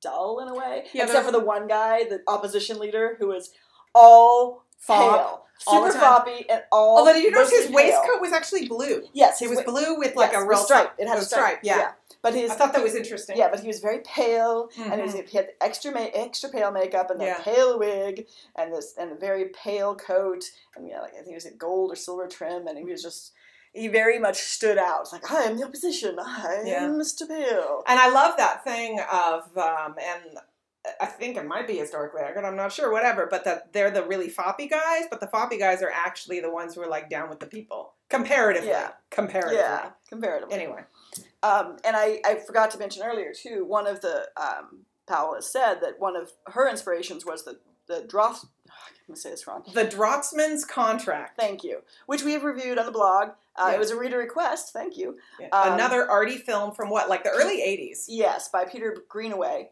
[0.00, 3.52] dull in a way, Yeah, except for the one guy, the opposition leader, who was
[3.94, 6.98] all Pale, all super foppy, and all.
[6.98, 7.74] Although did you notice his pale.
[7.76, 9.02] waistcoat was actually blue?
[9.12, 10.92] Yes, It was wa- blue with like yes, a real stripe.
[10.98, 11.60] It had a stripe.
[11.62, 11.92] Yeah.
[12.22, 13.36] But his I thought that was interesting.
[13.36, 16.70] yeah, but he was very pale, and he, was, he had extra ma- extra pale
[16.70, 17.38] makeup and a Yeah.
[17.42, 20.44] pale wig and this and a very pale coat
[20.76, 23.02] and yeah, like I think it was a gold or silver trim, and he was
[23.02, 23.32] just
[23.72, 25.00] he very much stood out.
[25.02, 26.18] It's like I am the opposition.
[26.20, 26.82] I am Yeah.
[26.88, 27.26] Mr.
[27.26, 27.82] Pale.
[27.88, 30.38] And I love that thing of, um, and
[31.00, 32.44] I think it might be historically accurate.
[32.44, 33.26] I'm not sure, whatever.
[33.30, 36.74] But that they're the really foppy guys, but the foppy guys are actually the ones
[36.74, 38.70] who are like down with the people comparatively.
[38.70, 38.90] Yeah.
[39.10, 39.58] Comparatively.
[39.58, 40.54] Yeah, comparatively.
[40.54, 40.82] Anyway.
[41.42, 43.64] Um, and I, I forgot to mention earlier too.
[43.64, 48.04] One of the um, Powell has said that one of her inspirations was the the
[48.08, 48.44] Droth.
[48.68, 49.62] I'm gonna say this wrong.
[49.74, 51.38] The Draughtsman's contract.
[51.38, 51.82] Thank you.
[52.06, 53.30] Which we have reviewed on the blog.
[53.56, 53.74] Uh, Yeah.
[53.74, 54.72] It was a reader request.
[54.72, 55.18] Thank you.
[55.40, 55.48] Yeah.
[55.48, 58.04] Um, Another arty film from what, like the early 80s?
[58.08, 59.70] Yes, by Peter Greenaway.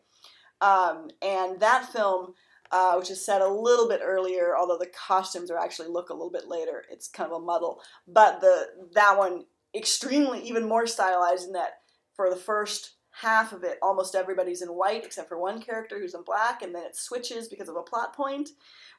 [0.61, 2.35] Um, and that film,
[2.71, 6.15] uh, which is set a little bit earlier, although the costumes are actually look a
[6.15, 6.85] little bit later.
[6.91, 7.81] It's kind of a muddle.
[8.07, 9.45] But the that one
[9.75, 11.81] extremely even more stylized in that
[12.15, 16.15] for the first half of it, almost everybody's in white except for one character who's
[16.15, 18.51] in black, and then it switches because of a plot point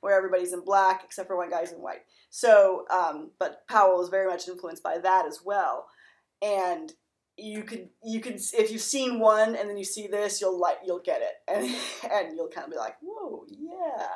[0.01, 2.01] where everybody's in black except for one guy's in white.
[2.29, 5.87] So, um, but Powell is very much influenced by that as well,
[6.41, 6.91] and
[7.37, 10.77] you could you could if you've seen one and then you see this, you'll like
[10.85, 11.65] you'll get it, and
[12.11, 14.07] and you'll kind of be like, whoa, yeah.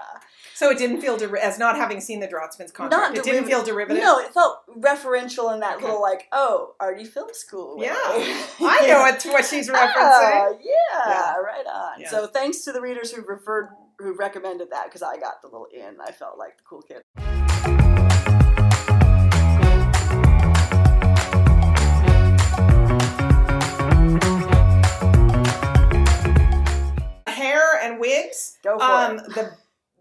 [0.54, 3.46] So it didn't feel, der- as not having seen the Draughtsman's contract, Not it didn't
[3.46, 4.02] feel derivative?
[4.02, 5.86] No, it felt referential in that Okay.
[5.86, 7.78] little like, oh, arty film school.
[7.84, 7.94] Yeah.
[7.98, 9.92] I know what, what she's referencing.
[9.98, 11.36] Ah, yeah, Yeah.
[11.38, 12.00] right on.
[12.02, 12.10] Yeah.
[12.10, 15.68] So thanks to the readers who referred, who recommended that because I got the little
[15.74, 15.98] in.
[16.00, 17.02] I felt like the cool kid.
[28.66, 29.36] Go for Um, it.
[29.36, 29.52] the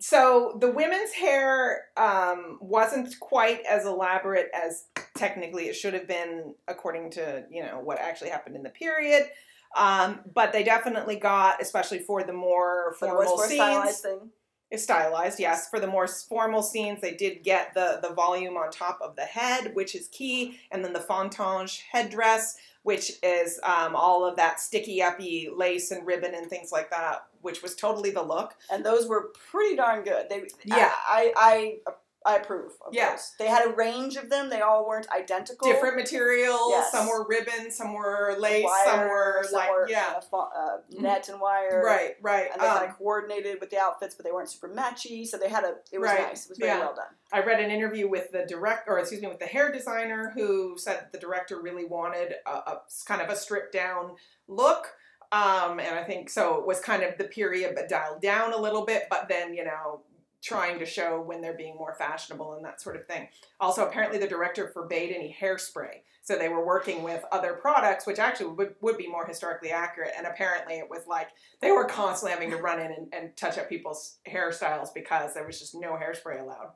[0.01, 4.85] so the women's hair um, wasn't quite as elaborate as
[5.17, 9.29] technically it should have been, according to you know what actually happened in the period.
[9.77, 13.49] Um, but they definitely got, especially for the more But it was formal for a
[13.49, 14.31] scenes, stylized thing.
[14.71, 15.69] It's stylized, yes.
[15.69, 19.23] For the more formal scenes, they did get the the volume on top of the
[19.25, 24.61] head, which is key, and then the fontange headdress, which is um, all of that
[24.61, 28.55] sticky uppy lace and ribbon and things like that, which was totally the look.
[28.71, 30.27] and those were pretty darn good.
[30.31, 30.93] They, Yeah.
[31.09, 31.93] I, I, I,
[32.27, 32.73] I approve.
[32.87, 33.11] Of Yeah.
[33.11, 33.35] those.
[33.39, 34.49] They had a range of them.
[34.49, 35.69] They all weren't identical.
[35.69, 36.71] Different materials.
[36.71, 36.91] Yes.
[36.91, 41.01] Some were ribbon, some were lace, wire, some were like were, yeah, uh, uh, Mhm.
[41.01, 41.83] net and wire.
[41.85, 42.51] right, right.
[42.51, 45.27] And they Um, kind of coordinated with the outfits, but they weren't super matchy.
[45.27, 45.77] So they had a.
[45.93, 46.21] It was Right.
[46.29, 46.47] nice.
[46.47, 46.79] It was very Yeah.
[46.79, 47.15] well done.
[47.33, 50.79] I read an interview with the direct, or excuse me, with the hair designer who
[50.79, 54.17] said that the director really wanted a, a kind of a stripped down
[54.49, 54.97] look.
[55.33, 56.59] Um, and I think so.
[56.59, 59.09] It was kind of the period, but dialed down a little bit.
[59.11, 60.01] But then, you know,
[60.45, 63.29] trying to show when they're being more fashionable and that sort of thing.
[63.61, 66.03] Also, apparently, the director forbade any hairspray.
[66.23, 70.13] So they were working with other products, which actually would, would be more historically accurate.
[70.17, 71.29] And apparently, it was like
[71.61, 75.47] they were constantly having to run in and, and touch up people's hairstyles because there
[75.47, 76.73] was just no hairspray allowed.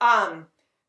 [0.00, 0.46] Um,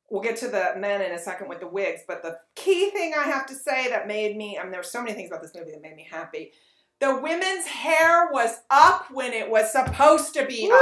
[0.09, 3.13] we'll get to the men in a second with the wigs, but the key thing
[3.17, 5.41] I have to say that made me, I mean, there were so many things about
[5.41, 6.53] this movie that made me happy.
[7.01, 10.79] The women's hair was up when it was supposed to be up.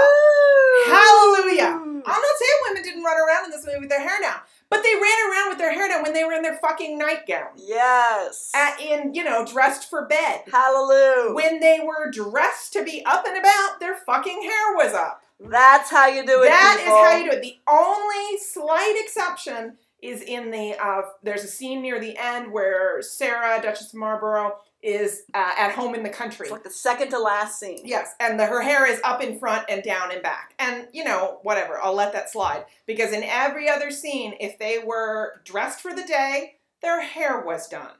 [0.86, 1.80] Hallelujah.
[1.84, 4.84] I'm not saying women didn't run around in this movie with their hair down, but
[4.84, 7.48] they ran around with their hair down when they were in their fucking nightgown.
[7.56, 8.52] Yes.
[8.54, 10.44] At, in, you know, dressed for bed.
[10.52, 11.34] Hallelujah.
[11.34, 15.22] When they were dressed to be up and about, their fucking hair was up.
[15.40, 16.48] That's how you do it.
[16.48, 16.98] That is people.
[16.98, 17.42] how you do it.
[17.42, 23.02] The only slight exception is in the uh, there's a scene near the end where
[23.02, 26.46] Sarah, Duchess of Marlborough, is uh, at home in the country.
[26.46, 27.82] It's like the second to last scene.
[27.84, 30.54] Yes, and the, her hair is up in front and down and back.
[30.60, 32.66] And, you know, whatever, I'll let that slide.
[32.86, 37.70] Because in every other scene, if they were dressed for the day, their hair was
[37.70, 37.96] done.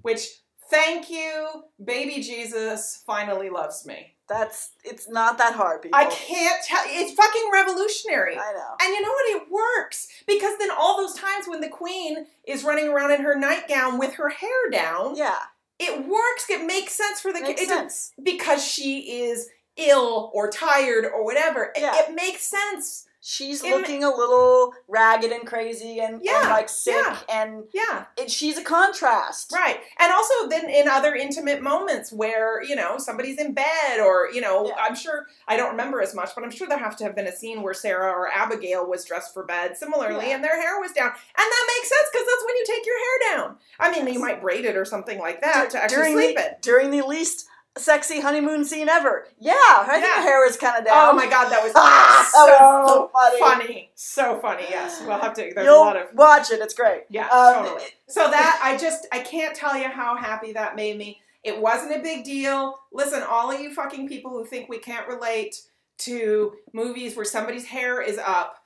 [0.00, 0.40] Which,
[0.70, 4.14] thank you, baby Jesus finally loves me.
[4.28, 5.98] That's it's not that hard, people.
[5.98, 8.36] I can't tell, it's fucking revolutionary.
[8.36, 8.76] I know.
[8.80, 9.42] And you know what?
[9.42, 10.08] It works.
[10.26, 14.14] Because then all those times when the queen is running around in her nightgown with
[14.14, 15.36] her hair down, Yeah.
[15.82, 16.48] It works.
[16.48, 18.12] It makes sense for the Makes it- sense.
[18.22, 21.72] because she is ill or tired or whatever.
[21.74, 23.06] It- It, makes sense.
[23.24, 27.18] She's It- looking a little ragged and crazy and, and like sick yeah.
[27.28, 29.52] and Yeah, it, she's a contrast.
[29.52, 29.78] right.
[30.00, 34.40] And also then in other intimate moments where, you know, somebody's in bed or, you
[34.40, 34.74] know, Yeah.
[34.76, 37.28] I'm sure, I don't remember as much, but I'm sure there have to have been
[37.28, 40.34] a scene where Sarah or Abigail was dressed for bed similarly Yeah.
[40.34, 41.06] and their hair was down.
[41.12, 43.56] And that makes sense because that's when you take your hair down.
[43.78, 44.14] I mean, Yes.
[44.14, 46.62] you might braid it or something like that Dur- to actually during sleep the, it.
[46.62, 47.46] During the least
[47.78, 49.26] sexy honeymoon scene ever.
[49.40, 50.16] Yeah, I think Yeah.
[50.16, 51.08] her hair was kind of down.
[51.08, 53.40] Oh my god, that was Ah, so, that was so funny.
[53.66, 53.90] funny.
[53.94, 55.02] So funny, yes.
[55.06, 56.60] We'll have to, there's You'll a lot of watch it.
[56.60, 57.04] It's great.
[57.08, 57.84] Yeah, Um, totally.
[58.08, 61.20] So that I just I can't tell you how happy that made me.
[61.44, 62.78] It wasn't a big deal.
[62.92, 65.60] Listen, all of you fucking people who think we can't relate
[65.98, 68.61] to movies where somebody's hair is up,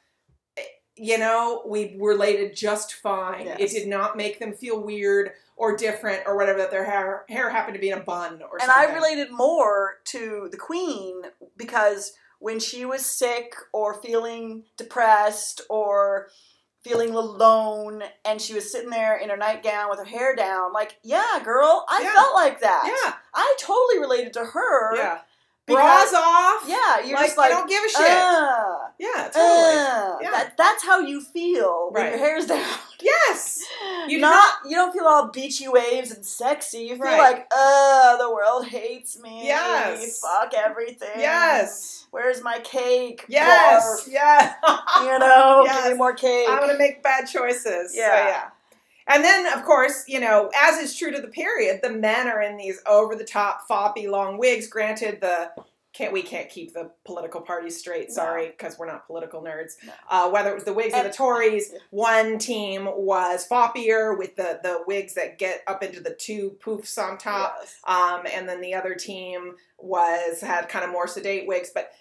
[0.96, 3.46] you know, we related just fine.
[3.46, 3.58] Yes.
[3.60, 7.50] It did not make them feel weird or different or whatever that their hair hair
[7.50, 8.60] happened to be in a bun or something.
[8.60, 8.90] and something.
[8.90, 11.22] I related more to the queen
[11.56, 16.28] because when she was sick or feeling depressed or
[16.82, 20.98] feeling alone and she was sitting there in her nightgown with her hair down like
[21.02, 22.12] yeah girl i Yeah.
[22.12, 25.18] felt like that Yeah, i totally related to her yeah.
[25.66, 26.62] Because Bras off.
[26.68, 28.00] yeah you're like, just like you don't give a shit.
[28.00, 29.76] "Uh, yeah, totally.
[29.76, 30.30] uh." Yeah.
[30.30, 32.10] That, that's how you feel when Right.
[32.12, 32.64] your hair's down
[33.02, 33.62] yes.
[34.08, 36.78] You do not, you don't feel all beachy waves and sexy.
[36.78, 37.18] You feel Right.
[37.18, 39.46] like, uh, the world hates me.
[39.46, 40.20] Yes.
[40.20, 41.08] Fuck everything.
[41.18, 42.06] Yes.
[42.12, 43.24] Where's my cake?
[43.28, 43.82] Yes.
[43.84, 44.12] Barf.
[44.12, 44.54] Yes.
[45.02, 45.82] You know, Yes.
[45.82, 46.46] give me more cake.
[46.48, 47.92] I'm gonna make bad choices.
[47.94, 48.44] So, Yeah.
[49.08, 52.42] And then, of course, you know, as is true to the period, the men are
[52.42, 54.66] in these over the top, foppy, long Whigs.
[54.66, 55.50] Granted, the
[55.96, 58.10] can't we can't keep the political parties straight.
[58.10, 59.76] Sorry, because we're not political nerds.
[59.84, 59.92] No.
[60.10, 64.60] Uh, whether it was the wigs or the Tories, one team was foppier with the
[64.62, 67.56] the wigs that get up into the two poofs on top.
[67.60, 67.80] Yes.
[67.86, 71.70] Um, and then the other team was had kind of more sedate wigs.
[71.72, 71.92] But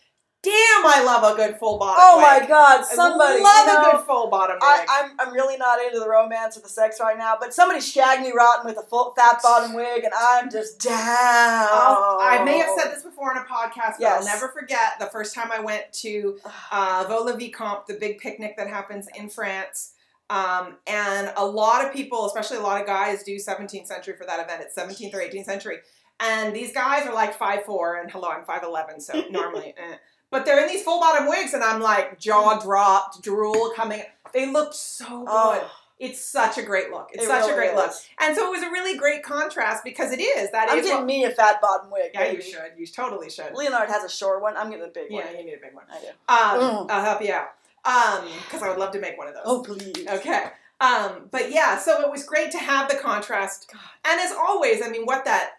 [0.46, 1.98] damn, I love a good full bottom.
[2.00, 2.44] Oh wig.
[2.44, 2.86] my God!
[2.86, 4.62] somebody I Somebody, love you know, a good full bottom wig.
[4.64, 7.82] I, I'm I'm really not into the romance or the sex right now, but somebody
[7.82, 10.96] shagged me rotten with a full fat bottom wig, and I'm just down.
[10.98, 15.08] I'll- I may have said this before in a podcast, but I'll never forget the
[15.08, 16.38] first time I went to
[16.72, 19.94] uh, Vaux le Vicomte, the big picnic that happens in France.
[20.30, 24.26] Um, and a lot of people, especially a lot of guys, do 17th century for
[24.26, 24.64] that event.
[24.64, 25.78] It's 17th or 18th century.
[26.20, 29.96] And these guys are like 5'4", and hello, I'm 5'11", so normally, eh.
[30.32, 34.04] But they're in these full bottom wigs, and I'm like jaw dropped, drool coming.
[34.34, 35.28] They looked so good.
[35.30, 37.10] Oh, It's such a great look.
[37.14, 37.92] It's it such a really great look.
[38.20, 40.52] And so it was a really great contrast because it is.
[40.52, 42.12] That I'm is getting what- me a fat bottom wig.
[42.14, 42.36] yeah, baby.
[42.38, 42.72] you should.
[42.78, 43.54] You totally should.
[43.54, 44.58] Leonard has a short one.
[44.58, 45.38] I'm getting a big Yeah, one.
[45.38, 45.86] you need a big one.
[45.90, 46.08] I do.
[46.28, 46.92] Um, Mm.
[46.92, 47.50] I'll help you out.
[47.86, 49.44] Um, because I would love to make one of those.
[49.46, 50.06] Oh please.
[50.08, 50.46] Okay.
[50.82, 53.70] Um, but yeah, so it was great to have the contrast.
[53.72, 53.80] God.
[54.04, 55.52] And as always, I mean, what that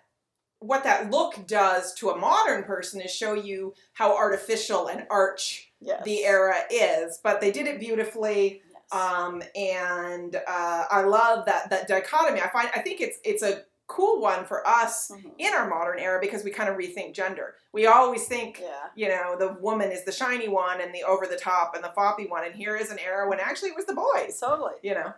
[0.60, 5.70] what that look does to a modern person is show you how artificial and arch
[5.80, 6.02] Yes.
[6.04, 7.18] the era is.
[7.22, 8.62] But they did it beautifully.
[8.72, 9.02] Yes.
[9.02, 12.40] Um, and uh, I love that that dichotomy.
[12.40, 15.32] I find I think it's it's a cool one for us Mhm.
[15.38, 17.54] in our modern era because we kind of rethink gender.
[17.72, 18.88] We always think Yeah.
[18.96, 21.90] you know, the woman is the shiny one and the over the top and the
[21.90, 22.44] floppy one.
[22.44, 24.74] And here is an era when actually it was the boys, Totally.
[24.82, 25.12] you know.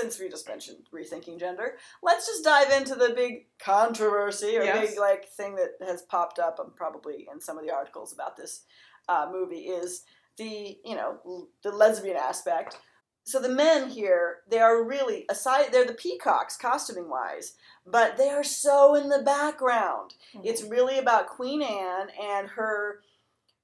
[0.00, 4.90] Since we just mentioned rethinking gender, let's just dive into the big controversy or Yes.
[4.90, 8.36] big like thing that has popped up, um, probably in some of the articles about
[8.36, 8.64] this
[9.08, 10.04] uh, movie is
[10.36, 12.78] the you know l- the lesbian aspect.
[13.24, 15.66] So the men here, they are really aside.
[15.72, 17.52] They're the peacocks, costuming wise,
[17.86, 20.14] but they are so in the background.
[20.42, 23.02] It's really about Queen Anne and her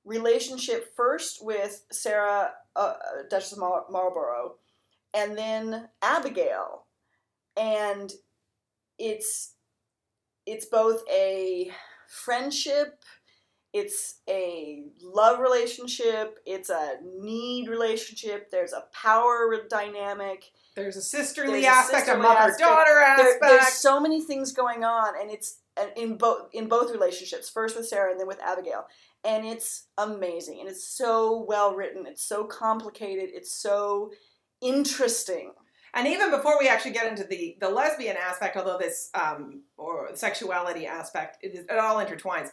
[0.05, 4.57] relationship first with Sarah, uh, uh, Duchess of Mar- Marlborough,
[5.16, 6.85] and then Abigail,
[7.57, 8.12] and
[8.98, 9.55] it's
[10.44, 11.70] it's both a
[12.09, 13.02] friendship,
[13.72, 18.50] it's a love relationship, it's a need relationship.
[18.50, 20.44] There's a power dynamic.
[20.76, 23.40] There's a sisterly There's a aspect, a sisterly mother-daughter There, aspect.
[23.40, 25.59] there's so many things going on, and it's
[25.96, 27.48] in both in both relationships.
[27.48, 28.87] First with Sarah, and then with Abigail,
[29.24, 32.07] and it's amazing, and it's so well written.
[32.07, 33.31] It's so complicated.
[33.33, 34.12] It's so
[34.61, 35.53] interesting.
[35.95, 40.11] And even before we actually get into the the lesbian aspect, although this um, or
[40.14, 42.51] sexuality aspect, it, is, it all intertwines.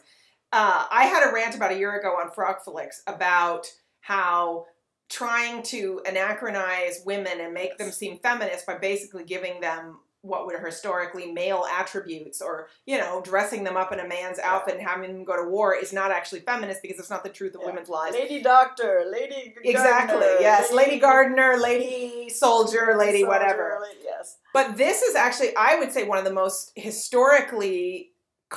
[0.52, 3.66] Uh, I had a rant about a year ago on Frock Flicks about
[4.00, 4.66] how
[5.08, 10.58] trying to anachronize women and make them seem feminist by basically giving them what were
[10.58, 15.12] historically male attributes or you know dressing them up in a man's outfit and having
[15.12, 17.66] them go to war is not actually feminist because it's not the truth of Yeah.
[17.68, 18.16] women's lives.
[18.16, 23.78] Lady Doctor, Lady exactly yes lady gardener lady soldier lady Soldier, whatever.
[23.82, 28.12] lady- yes, but this is actually, I would say, one of the most historically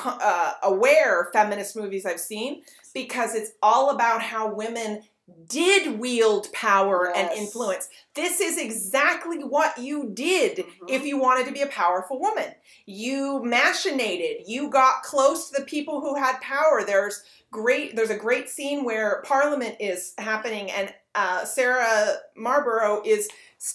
[0.05, 2.61] uh, aware feminist movies I've seen
[2.93, 5.01] because it's all about how women
[5.47, 7.89] did wield power and influence.
[8.15, 10.89] This is exactly what you did Mhm.
[10.89, 12.53] if you wanted to be a powerful woman.
[12.85, 16.83] You machinated, you got close to the people who had power.
[16.85, 23.27] There's great there's a great scene where parliament is happening and uh, Sarah Marlborough is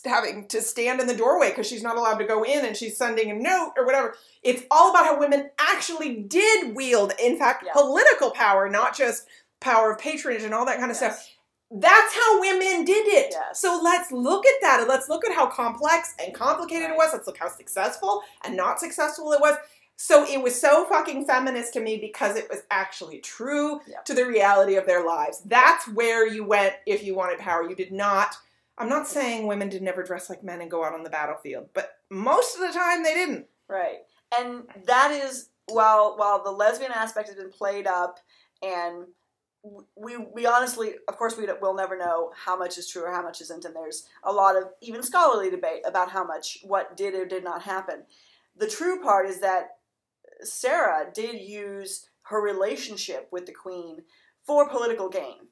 [0.05, 2.97] having to stand in the doorway because she's not allowed to go in and she's
[2.97, 4.15] sending a note or whatever.
[4.43, 7.73] It's all about how women actually did wield, in fact, Yeah.
[7.73, 9.27] political power, not just
[9.59, 11.27] power of patronage and all that kind of stuff.
[11.75, 13.29] That's how women did it.
[13.31, 13.61] Yes.
[13.61, 17.11] So let's look at that and let's look at how complex and complicated it was.
[17.13, 19.57] Let's look how successful and not successful it was.
[19.97, 24.01] So it was so fucking feminist to me because it was actually true Yeah.
[24.01, 25.41] to the reality of their lives.
[25.45, 27.69] That's where you went if you wanted power.
[27.69, 28.35] You did not.
[28.79, 31.69] I'm not saying women did never dress like men and go out on the battlefield,
[31.73, 33.47] but most of the time they didn't.
[33.69, 33.99] Right.
[34.37, 38.19] And that is while while the lesbian aspect has been played up
[38.63, 39.07] and
[39.95, 43.23] we we honestly of course we will never know how much is true or how
[43.23, 47.15] much isn't and there's a lot of even scholarly debate about how much what did
[47.15, 48.03] or did not happen.
[48.57, 49.77] The true part is that
[50.43, 54.03] Sarah did use her relationship with the queen
[54.45, 55.49] for political gain.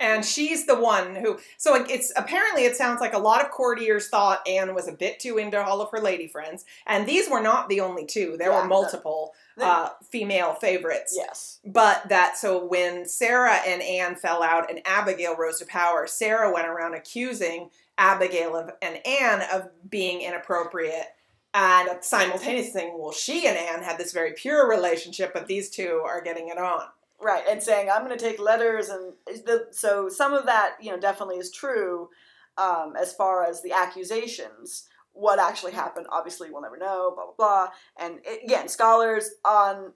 [0.00, 1.38] And she's the one who.
[1.56, 5.18] So it's apparently it sounds like a lot of courtiers thought Anne was a bit
[5.18, 8.36] too into all of her lady friends, and these were not the only two.
[8.38, 11.14] There Yeah, were the- multiple the- uh, female favorites.
[11.16, 11.58] Yes.
[11.64, 16.52] But that so when Sarah and Anne fell out and Abigail rose to power, Sarah
[16.52, 21.06] went around accusing Abigail of, and Anne of being inappropriate.
[21.54, 26.02] And simultaneously saying, well, she and Anne had this very pure relationship, but these two
[26.06, 26.84] are getting it on.
[27.20, 30.90] Right, and saying I'm going to take letters, and the, so some of that, you
[30.92, 32.10] know, definitely is true.
[32.56, 37.12] Um, as far as the accusations, what actually happened, obviously, we'll never know.
[37.14, 37.68] Blah blah blah.
[37.98, 39.92] And it, again, scholars on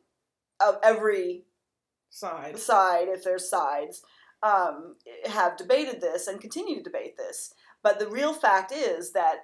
[0.60, 1.44] of every
[2.10, 2.58] Side.
[2.58, 4.02] side, if there's sides,
[4.42, 7.54] um, have debated this and continue to debate this.
[7.82, 9.36] But the real fact is that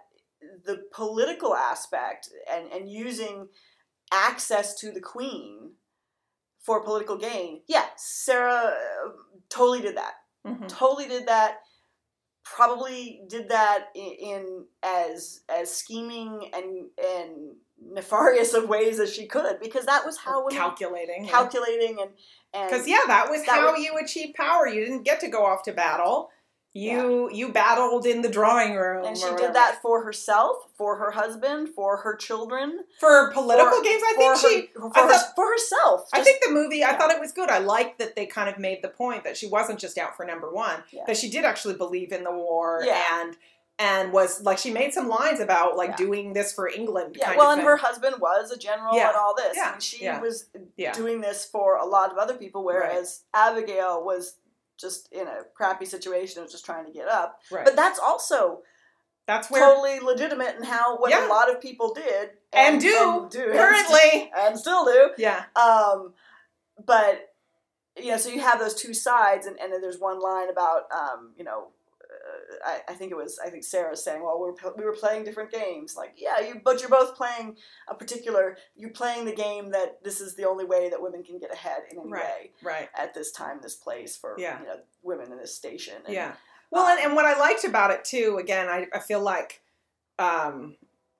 [0.65, 3.49] the political aspect and, and using
[4.13, 5.73] access to the queen
[6.69, 8.75] for political gain, yeah, Sarah
[9.07, 9.09] uh,
[9.49, 10.15] totally did that.
[10.47, 10.69] Mhm.
[10.69, 11.61] Totally did that.
[12.45, 19.27] Probably did that in, in as as scheming and and nefarious of ways as she
[19.27, 21.27] could because that was how women Calculating.
[21.27, 22.11] calculating and
[22.55, 24.67] and Because yeah, that was That how was- you achieved power.
[24.67, 26.31] You didn't get to go off to battle.
[26.79, 29.05] You you battled in the drawing room.
[29.05, 33.83] and she did that for herself, for her husband, for her children, for political for-
[33.85, 34.03] games.
[34.07, 34.71] I think her, she.
[34.75, 36.09] for, her- for herself.
[36.13, 36.85] I think the movie.
[36.85, 37.51] I thought it was good.
[37.51, 40.25] I liked that they kind of made the point that she wasn't just out for
[40.25, 40.83] number one.
[40.93, 41.03] Yeah.
[41.07, 43.03] That she did actually believe in the war Yeah.
[43.21, 43.37] and
[43.81, 45.97] and was like she made some lines about like Yeah.
[45.97, 47.17] doing this for England.
[47.19, 47.37] yeah.
[47.37, 49.09] Well, and her husband was a general Yeah.
[49.09, 49.73] and all this, Yeah.
[49.75, 50.21] and she Yeah.
[50.21, 50.93] was Yeah.
[50.93, 54.35] doing this for a lot of other people, whereas Abigail was
[54.79, 57.41] just in a crappy situation and just trying to get up.
[57.51, 57.65] right.
[57.65, 58.63] But that's also
[59.27, 61.27] That's where totally legitimate and how what Yeah.
[61.27, 64.31] a lot of people did And do, and do currently.
[64.39, 65.11] and still do.
[65.19, 65.45] Yeah.
[65.57, 66.15] Um,
[66.87, 67.35] but
[67.97, 70.83] you know, so you have those two sides, and, and then there's one line about
[70.93, 71.69] um, you know
[72.65, 75.25] I, I think it was I think Sarah was saying, well, we're, we were playing
[75.25, 75.97] different games.
[75.97, 77.57] Like, yeah, you, but you're both playing
[77.89, 78.57] a particular.
[78.77, 81.83] You're playing the game that this is the only way that women can get ahead
[81.91, 82.23] in any Right.
[82.23, 82.89] way Right.
[82.97, 84.61] at this time, this place for Yeah.
[84.61, 85.95] you know women in this station.
[86.05, 86.33] And, Yeah.
[86.71, 89.63] Well, and, and what I liked about it too, again, I, I feel like
[90.19, 90.77] um,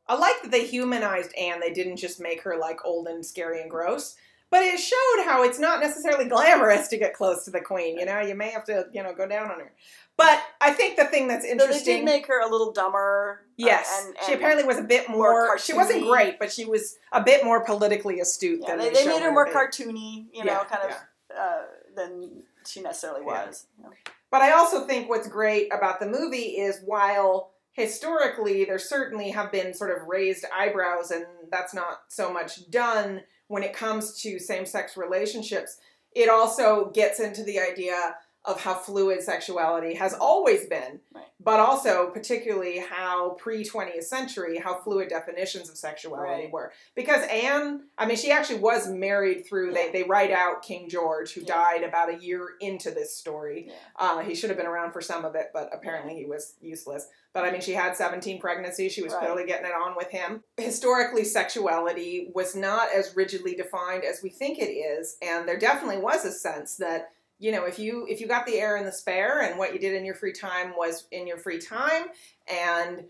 [0.07, 1.61] I like that they humanized Anne.
[1.61, 4.17] They didn't just make her like old and scary and gross.
[4.51, 7.99] But it showed how it's not necessarily glamorous to get close to the queen.
[7.99, 9.73] You know, you may have to, you know, go down on her.
[10.19, 11.97] But I think the thing that's So they interesting.
[11.99, 13.41] did make her a little dumber.
[13.43, 15.59] uh, Yes, and, she apparently was a bit more more.
[15.59, 19.05] she wasn't great, but she was a bit more politically astute Yeah, than they, they,
[19.05, 20.97] they made her more cartoony, you know, Yeah, kind of
[21.39, 21.63] uh,
[21.97, 23.67] than she necessarily was.
[23.79, 23.91] you know.
[24.31, 29.51] But I also think what's great about the movie is while historically there certainly have
[29.53, 34.39] been sort of raised eyebrows, and that's not so much done when it comes to
[34.39, 35.79] same sex relationships,
[36.15, 38.17] it also gets into the idea
[38.49, 41.27] of how fluid sexuality has always been, Right.
[41.39, 46.51] but also particularly how pre 20th century, how fluid definitions of sexuality Right.
[46.53, 46.73] were.
[46.95, 49.75] Because Anne, I mean, she actually was married through, Yeah.
[49.75, 51.55] they, they write out King George, who Yeah.
[51.55, 53.67] died about a year into this story.
[53.69, 53.75] Yeah.
[53.97, 57.07] Uh, he should have been around for some of it, but apparently he was useless.
[57.35, 58.93] But I mean, she had 17 pregnancies.
[58.93, 59.21] She was Right.
[59.21, 60.43] clearly getting it on with him.
[60.57, 65.99] Historically, sexuality was not as rigidly defined as we think it is, and there definitely
[65.99, 68.93] was a sense that you know if you if you got the heir and the
[68.93, 72.07] spare, and what you did in your free time was in your free time,
[72.51, 73.05] and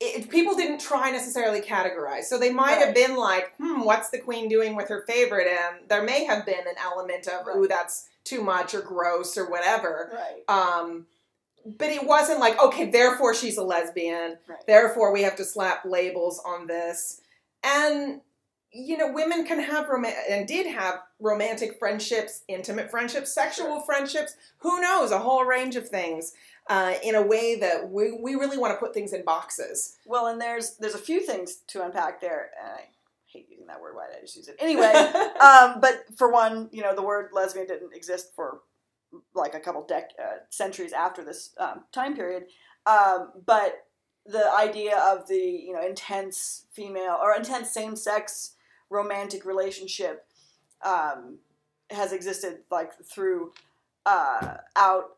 [0.00, 2.24] it, people didn't try necessarily categorize.
[2.24, 5.46] So they might have been like, hmm, what's the queen doing with her favorite?
[5.46, 9.48] And there may have been an element of, ooh, that's too much or gross or
[9.48, 10.10] whatever.
[10.12, 10.82] Right.
[10.82, 11.06] Um,
[11.64, 14.36] but it wasn't like, okay, therefore she's a lesbian.
[14.48, 14.66] Right.
[14.66, 17.20] Therefore we have to slap labels on this.
[17.62, 18.20] And,
[18.74, 24.34] you know, women can have rom- and did have romantic friendships, intimate friendships, sexual friendships,
[24.58, 26.32] who knows, a whole range of things
[26.68, 29.96] uh, in a way that we, we really want to put things in boxes.
[30.06, 32.88] Well, and there's there's a few things to unpack there, and I
[33.26, 33.94] hate using that word.
[33.94, 34.92] Why did I just use it anyway?
[35.40, 38.60] um, but for one, you know, the word lesbian didn't exist for
[39.34, 42.46] like a couple dec- uh, centuries after this um, time period.
[42.86, 43.86] Um, but
[44.26, 48.54] the idea of the you know intense female or intense same sex
[48.90, 50.26] romantic relationship
[50.84, 51.38] um,
[51.90, 53.52] has existed like through
[54.06, 55.16] uh, out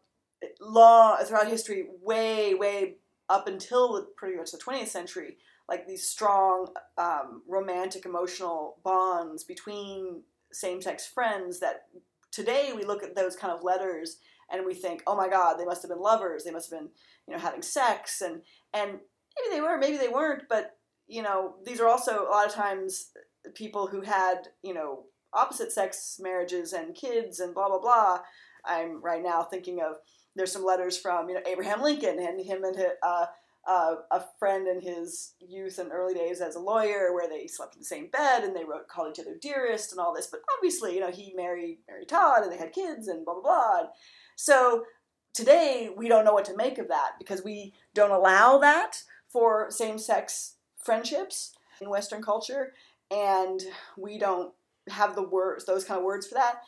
[0.60, 2.96] long throughout history, way way
[3.28, 5.36] up until pretty much the 20th century.
[5.68, 11.86] Like these strong um, romantic emotional bonds between same sex friends that
[12.30, 14.18] today we look at those kind of letters
[14.50, 16.44] and we think, oh my God, they must have been lovers.
[16.44, 16.90] They must have been,
[17.26, 18.42] you know, having sex, and
[18.72, 20.44] and maybe they were, maybe they weren't.
[20.48, 23.10] But you know, these are also a lot of times
[23.54, 28.20] people who had, you know, opposite sex marriages and kids and blah blah blah.
[28.64, 29.96] I'm right now thinking of
[30.34, 33.26] there's some letters from you know Abraham Lincoln and him and his, uh,
[33.66, 37.74] uh, a friend in his youth and early days as a lawyer where they slept
[37.74, 40.28] in the same bed and they wrote called each other dearest and all this.
[40.28, 43.42] But obviously, you know, he married Mary Todd and they had kids and blah blah
[43.42, 43.80] blah.
[43.80, 43.88] And
[44.36, 44.84] so
[45.34, 49.70] today we don't know what to make of that because we don't allow that for
[49.70, 52.72] same-sex friendships in Western culture,
[53.10, 53.60] and
[53.96, 54.52] we don't
[54.88, 56.62] have the words, those kind of words for that.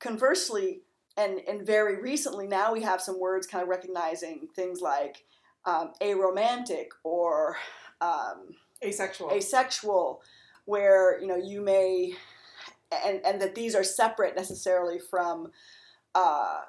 [0.00, 0.82] Conversely,
[1.16, 5.24] and and very recently now we have some words kind of recognizing things like
[5.64, 7.56] um, aromantic or
[8.00, 8.54] um,
[8.84, 9.30] Asexual.
[9.32, 10.20] asexual,
[10.64, 12.14] where you know you may,
[13.04, 15.52] and and that these are separate necessarily from
[16.14, 16.60] uh,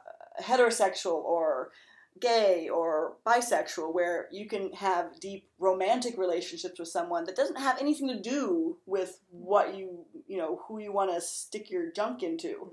[0.41, 1.71] heterosexual or
[2.19, 7.77] gay or bisexual, where you can have deep romantic relationships with someone that doesn't have
[7.79, 12.23] anything to do with what you you know who you want to stick your junk
[12.23, 12.71] into.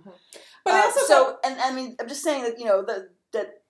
[0.65, 3.09] but I Uh, also so, and I mean, I'm just saying that you know that
[3.33, 3.63] that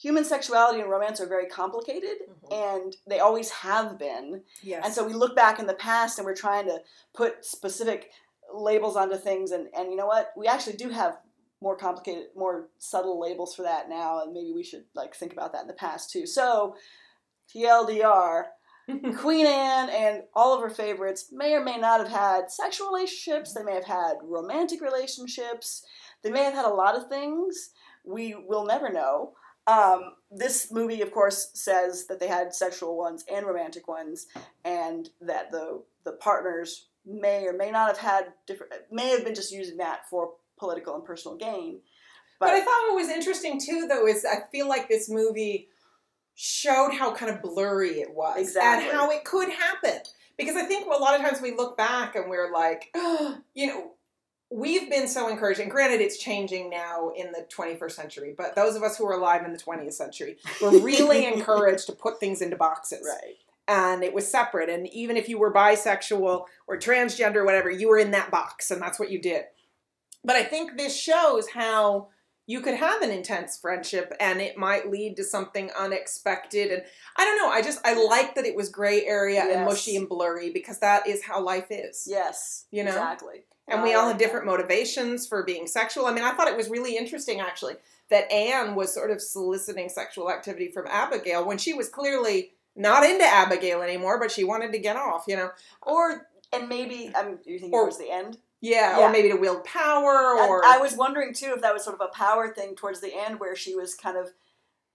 [0.00, 2.52] human sexuality and romance are very complicated, Mhm.
[2.80, 4.44] and they always have been.
[4.62, 4.82] yes.
[4.84, 6.82] And so we look back in the past, and we're trying to
[7.14, 8.10] put specific
[8.52, 10.32] labels onto things, and and you know what?
[10.36, 11.18] We actually do have
[11.60, 15.52] more complicated, more subtle labels for that now, and maybe we should like think about
[15.52, 16.26] that in the past too.
[16.26, 16.74] So,
[17.54, 18.44] TLDR.
[19.18, 23.52] Queen Anne and all of her favorites may or may not have had sexual relationships.
[23.52, 25.84] They may have had romantic relationships.
[26.22, 27.70] They may have had a lot of things.
[28.02, 29.34] We will never know.
[29.66, 34.26] Um, this movie, of course, says that they had sexual ones and romantic ones,
[34.64, 38.72] and that the the partners may or may not have had different.
[38.90, 41.80] May have been just using that for political and personal gain.
[42.40, 45.68] But I thought what was interesting too, though, is I feel like this movie
[46.36, 48.88] showed how kind of blurry it was Exactly.
[48.88, 50.00] and how it could happen.
[50.36, 52.94] Because I think a lot of times we look back and we're like,
[53.54, 53.90] you know,
[54.50, 58.76] we've been so encouraged, and granted, it's changing now in the 21st century, but those
[58.76, 62.40] of us who were alive in the 20th century were really encouraged to put things
[62.40, 63.04] into boxes.
[63.04, 63.34] Right.
[63.66, 64.70] And it was separate.
[64.70, 68.70] And even if you were bisexual or transgender or whatever, you were in that box,
[68.70, 69.44] and that's what you did.
[70.24, 72.08] But I think this shows how
[72.46, 76.82] you could have an intense friendship and it might lead to something unexpected and
[77.18, 80.08] i don't know i just i like that it was gray area and mushy and
[80.08, 82.64] blurry because that is how life is Yes.
[82.70, 82.90] You know?
[82.90, 83.44] Exactly.
[83.68, 86.70] and we all have different motivations for being sexual i mean i thought it was
[86.70, 87.74] really interesting actually
[88.08, 93.04] that anne was sort of soliciting sexual activity from abigail when she was clearly not
[93.04, 95.50] into abigail anymore but she wanted to get off you know.
[95.82, 98.38] Or and maybe I'm you think Or- towards the end.
[98.60, 99.06] Yeah, Yeah.
[99.06, 102.00] or maybe to wield power or I was wondering too if that was sort of
[102.00, 104.30] a power thing towards the end where she was kind of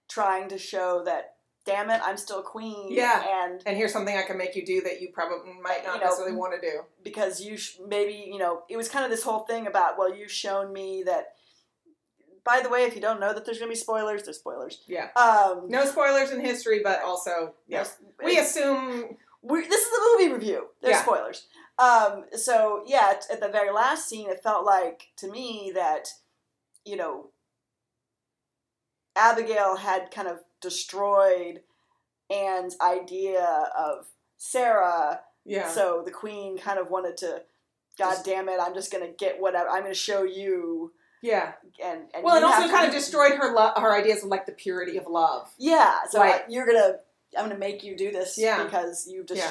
[0.08, 1.30] trying to show that
[1.66, 2.88] damn it, I'm still queen.
[2.90, 3.24] Yeah.
[3.46, 6.00] And and here's something i can make you do that you probably might not You
[6.00, 9.10] know, necessarily want to do because you sh- maybe you know it was kind of
[9.10, 11.28] this whole thing about well you've shown me that
[12.44, 15.08] by the way if you don't know that there's gonna be spoilers there's spoilers Yeah.
[15.16, 19.16] um No spoilers in history, but also yes, we assume.
[19.40, 21.02] we're, this is a movie review there's Yeah.
[21.02, 21.46] spoilers
[21.78, 26.08] um so yeah at, the very last scene it felt like to me that
[26.84, 27.30] you know
[29.16, 31.60] abigail had kind of destroyed
[32.30, 34.06] anne's idea of
[34.36, 37.42] sarah Yeah, so the queen kind of wanted to
[37.98, 41.52] god damn it i'm just gonna get whatever i'm gonna show you yeah.
[41.82, 44.52] and, and Well, and also kind of destroyed her lo- her ideas of like the
[44.52, 45.48] purity of love.
[45.58, 46.96] yeah so Like- I- you're gonna
[47.38, 48.62] i'm gonna make you do this Yeah.
[48.64, 49.48] because you've Yeah.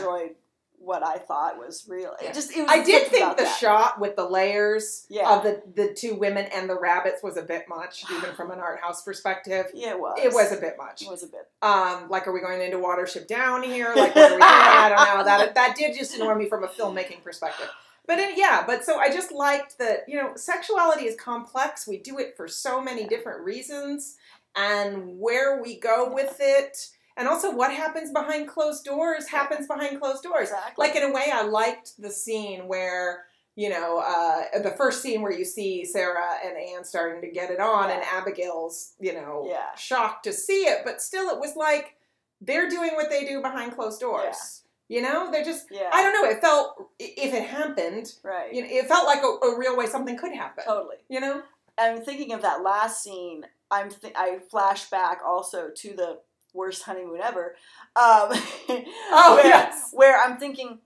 [0.84, 2.30] What i thought was real Yeah.
[2.30, 3.58] it just it was I did think the that.
[3.60, 5.30] shot with the layers Yeah.
[5.38, 8.60] of the the two women and the rabbits was a bit much, even from an
[8.60, 9.68] art house perspective.
[9.74, 11.02] yeah it was It was a bit much.
[11.02, 13.94] it was a bit Um, like, are we going into Watership Down here?
[13.96, 14.42] Like, what are we doing?
[14.44, 15.24] I don't know.
[15.24, 17.70] That that did just annoy me from a filmmaking perspective.
[18.06, 21.88] But it, yeah, but so I just liked that you know sexuality is complex.
[21.88, 24.18] We do it for so many different reasons,
[24.56, 30.00] and where we go with it, and also what happens behind closed doors happens behind
[30.00, 30.50] closed doors.
[30.50, 35.02] exactly Like in a way, I liked the scene where you know uh, the first
[35.02, 39.14] scene where you see Sarah and Anne starting to get it on, and Abigail's you
[39.14, 39.76] know Yeah.
[39.76, 41.96] shocked to see it, but still, it was like
[42.42, 44.64] they're doing what they do behind closed doors.
[44.90, 46.30] You know, they're just yeah I don't know.
[46.30, 49.86] It felt if it happened, right you know, it felt like a, a real way
[49.88, 50.64] something could happen.
[50.66, 51.42] totally You know,
[51.78, 56.20] i'm thinking of that last scene i'm th- i flash back also to the
[56.54, 57.56] worst honeymoon ever.
[57.96, 58.30] Um
[58.70, 59.90] Oh, where, yes.
[59.94, 60.80] where i'm thinking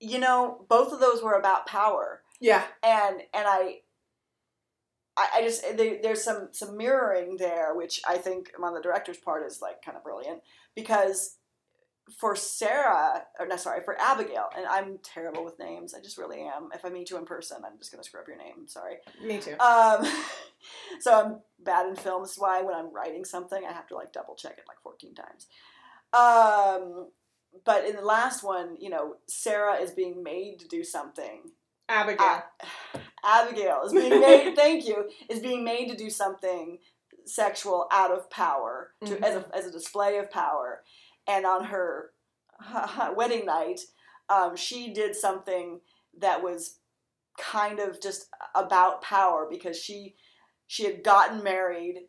[0.00, 2.22] you know both of those were about power.
[2.40, 3.80] Yeah, and and I,
[5.16, 9.16] I, I just there, there's some some mirroring there, which I think on the director's
[9.18, 10.40] part is like kind of brilliant.
[10.76, 11.37] Because
[12.16, 16.40] for Sarah or no sorry for Abigail and I'm terrible with names I just really
[16.40, 18.96] am if I meet you in person I'm just gonna screw up your name sorry
[19.24, 19.56] me too.
[19.58, 20.06] um,
[21.00, 23.94] so I'm bad in film this is why when I'm writing something I have to
[23.94, 25.46] like double check it like 14 times
[26.12, 27.08] um,
[27.64, 31.42] but in the last one you know Sarah is being made to do something
[31.88, 32.26] Abigail.
[32.26, 32.44] A-
[33.24, 34.54] Abigail is being made.
[34.54, 35.08] thank you.
[35.30, 36.78] Is being made to do something
[37.24, 40.82] sexual out of power to, as a as a display of power,
[41.28, 42.10] and on her
[43.14, 43.80] wedding night,
[44.28, 45.80] um, she did something
[46.18, 46.78] that was
[47.38, 50.16] kind of just about power because she
[50.66, 52.06] she had gotten married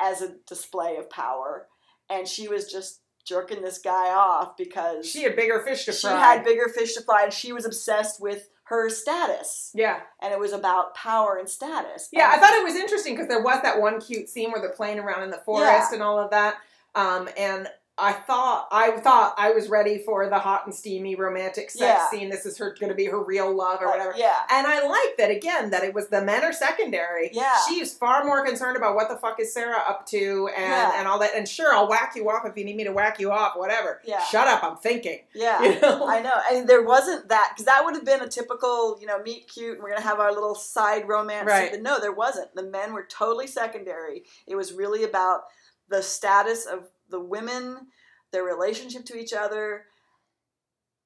[0.00, 1.68] as a display of power,
[2.10, 6.08] and she was just jerking this guy off because she had bigger fish to she
[6.08, 10.38] had bigger fish to fry, and she was obsessed with her status, yeah, and it
[10.38, 12.08] was about power and status.
[12.12, 12.30] yeah.
[12.32, 14.98] I thought it was interesting because there was that one cute scene where they're playing
[14.98, 16.56] around in the forest and all of that.
[16.94, 21.70] Um, and I thought I thought I was ready for the hot and steamy romantic
[21.70, 22.08] sex Yeah.
[22.10, 22.28] scene.
[22.28, 24.14] This is her going to be her real love or whatever.
[24.16, 27.30] yeah, And I like that again that it was the men are secondary.
[27.32, 27.54] Yeah.
[27.68, 30.92] She's far more concerned about what the fuck is Sarah up to and, Yeah.
[30.98, 31.36] and all that.
[31.36, 34.00] And sure, I'll whack you off if you need me to whack you off, whatever.
[34.04, 34.24] Yeah.
[34.24, 35.20] Shut up, I'm thinking.
[35.34, 35.62] yeah.
[35.62, 36.04] You know?
[36.08, 39.22] I know, and there wasn't that because that would have been a typical, you know,
[39.22, 39.74] meet cute.
[39.74, 41.46] and We're gonna have our little side romance.
[41.46, 41.70] Right.
[41.70, 42.54] But no, there wasn't.
[42.56, 44.24] The men were totally secondary.
[44.48, 45.42] It was really about
[45.88, 47.88] the status of the women,
[48.32, 49.84] their relationship to each other,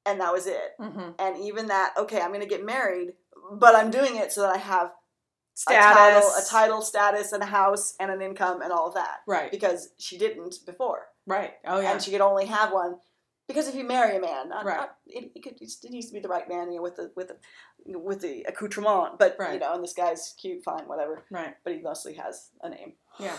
[0.06, 0.72] and that was it.
[0.80, 1.10] mm-hmm.
[1.18, 3.12] And even that, okay, I'm gonna get married,
[3.52, 4.92] but I'm doing it so that I have
[5.54, 5.84] Status.
[5.84, 9.18] a title, a title, status, and a house, and an income, and all of that.
[9.26, 9.50] Right.
[9.50, 11.54] Because she didn't before, Right.
[11.66, 11.92] Oh, yeah.
[11.92, 12.96] and she could only have one.
[13.48, 14.76] Because if you marry a man, not, Right.
[14.76, 17.10] not- it, it, could, it needs to be the right man, you know, with the
[17.16, 17.36] with the
[17.98, 19.18] with the accoutrement.
[19.18, 21.24] But you know, and this guy's cute, fine, whatever.
[21.30, 21.56] right.
[21.64, 22.92] But he mostly has a name.
[23.18, 23.34] Yeah.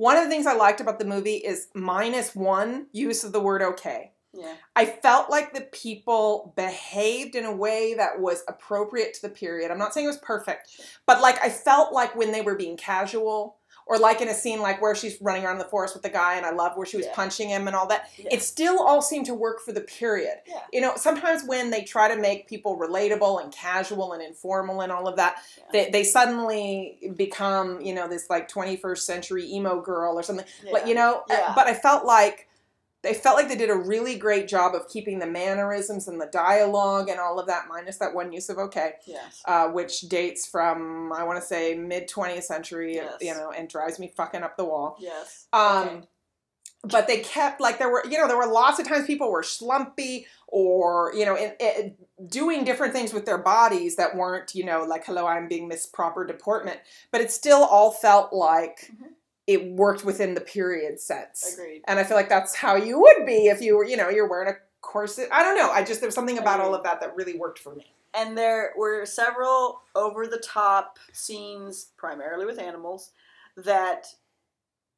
[0.00, 3.40] One of the things I liked about the movie is minus one use of the
[3.40, 4.12] word okay.
[4.32, 4.54] Yeah.
[4.74, 9.70] I felt like the people behaved in a way that was appropriate to the period.
[9.70, 12.78] I'm not saying it was perfect, but like I felt like when they were being
[12.78, 13.58] casual,
[13.90, 16.36] or like in a scene like where she's running around the forest with the guy,
[16.36, 17.12] and I love where she was Yeah.
[17.14, 18.08] punching him and all that.
[18.16, 18.28] Yeah.
[18.30, 20.36] It still all seemed to work for the period.
[20.46, 20.60] Yeah.
[20.72, 24.92] You know, sometimes when they try to make people relatable and casual and informal and
[24.92, 30.16] all of that, they, they suddenly become, you know, this like 21st century emo girl
[30.16, 30.46] or something.
[30.70, 32.46] But you know, but I felt like
[33.02, 36.26] they felt like they did a really great job of keeping the mannerisms and the
[36.26, 39.42] dialogue and all of that, minus that one use of okay, Yes.
[39.46, 43.14] uh, which dates from I want to say mid 20th century, Yes.
[43.20, 44.96] you know, and drives me fucking up the wall.
[45.00, 45.46] Yes.
[45.52, 46.06] Um, Okay.
[46.82, 49.42] But they kept like there were, you know, there were lots of times people were
[49.42, 51.94] slumpy or you know, in, in,
[52.26, 55.84] doing different things with their bodies that weren't, you know, like hello, I'm being Miss
[55.84, 56.80] Proper Deportment.
[57.10, 59.08] But it still all felt like Mhm.
[59.50, 61.54] It worked within the period sets.
[61.54, 61.82] Agreed.
[61.88, 64.28] And I feel like that's how you would be if you were, you know, you're
[64.28, 65.28] wearing a corset.
[65.32, 65.72] I don't know.
[65.72, 67.92] I just there's something about all of that that really worked for me.
[68.14, 73.10] And there were several over the top scenes, primarily with animals,
[73.56, 74.06] that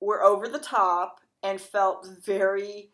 [0.01, 2.91] were over the top and felt very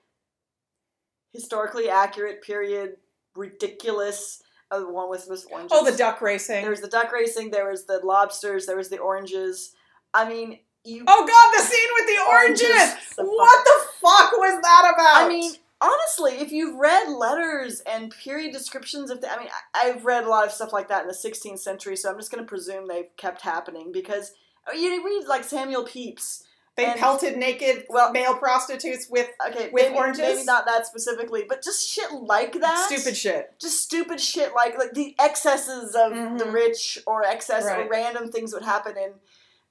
[1.32, 2.98] historically accurate, period,
[3.34, 4.44] ridiculous.
[4.70, 5.72] Uh, the one with was oranges.
[5.72, 6.62] Oh, the duck racing.
[6.62, 7.50] There was the duck racing.
[7.50, 8.66] There was the lobsters.
[8.66, 9.74] There was the oranges.
[10.14, 11.04] I mean, you.
[11.06, 13.16] Oh God, the scene with the oranges.
[13.16, 15.24] The What the fuck was that about?
[15.24, 19.88] I mean, honestly, if you've read letters and period descriptions of the, I mean, I-
[19.88, 22.30] I've read a lot of stuff like that in the 16th century, so I'm just
[22.30, 24.32] going to presume they've kept happening because
[24.68, 26.44] oh, you read like Samuel Pepys.
[26.76, 30.20] they and- pelted naked Well- male prostitutes with Okay, With maybe, oranges?
[30.22, 32.86] maybe not that specifically, but just shit like that.
[32.88, 33.52] stupid shit.
[33.60, 36.52] Just stupid shit like like the excesses of the Mhm.
[36.52, 39.14] rich or excess or random things would happen in,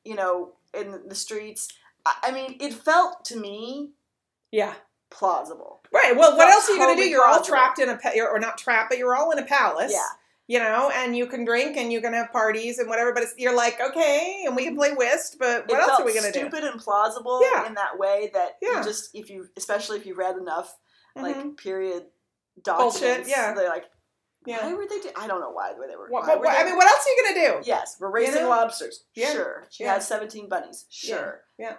[0.04, 1.68] you know, in the streets.
[2.06, 3.92] I, mean, it felt to me
[4.52, 4.74] Yeah.
[5.10, 5.82] plausible.
[5.92, 6.16] Right.
[6.16, 7.10] Well, what else are you going to do?
[7.10, 9.92] You're all trapped in a pa- or not trapped, but you're all in a palace.
[9.94, 10.08] Yeah.
[10.50, 13.14] You know, and you can drink and you can have parties and whatever.
[13.14, 16.06] But it's, you're like, okay, and we can play whist, but what it else are
[16.06, 16.48] we going to do?
[16.48, 17.68] stupid and plausible Yeah.
[17.68, 18.78] in that way that Yeah.
[18.78, 20.74] you just if you especially if you read enough
[21.18, 21.58] like Mhm.
[21.58, 22.06] period
[22.64, 23.54] Bullshit, documents yeah.
[23.54, 23.86] they're like
[24.48, 24.66] Yeah.
[24.66, 26.52] why were they do- I don't know why they were What, why what, were they-
[26.58, 27.70] I mean, what else are you going to do?
[27.70, 28.50] yes we're racing know?
[28.50, 29.32] lobsters Yeah.
[29.34, 29.94] sure she Yeah.
[29.96, 31.76] has 17 bunnies sure Yeah.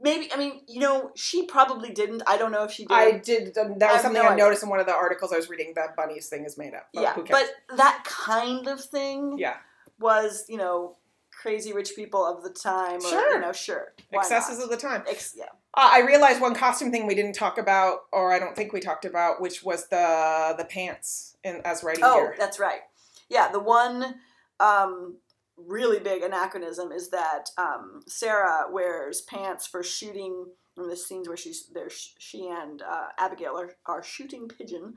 [0.00, 3.10] maybe I mean you know she probably didn't I don't know if she did I
[3.18, 3.58] did.
[3.58, 4.44] Um, that I was have something no I idea.
[4.44, 5.72] noticed in one of the articles I was reading.
[5.74, 6.88] That bunnies thing is made up.
[6.92, 7.48] Yeah who cares?
[7.70, 9.56] but that kind of thing yeah,
[9.98, 10.96] was you know
[11.44, 13.34] crazy rich people of the time or Sure.
[13.34, 14.64] you know sure excesses not?
[14.64, 15.02] of the time.
[15.08, 18.56] Ex- yeah Uh, I realized one costume thing we didn't talk about, or I don't
[18.56, 22.34] think we talked about, which was the the pants in as writing Oh, gear.
[22.38, 22.80] that's right.
[23.28, 24.14] Yeah, the one
[24.58, 25.18] um,
[25.56, 30.46] really big anachronism is that um, Sarah wears pants for shooting
[30.78, 31.90] in the scenes where she's there.
[31.90, 34.94] She and uh, Abigail are, are shooting pigeon,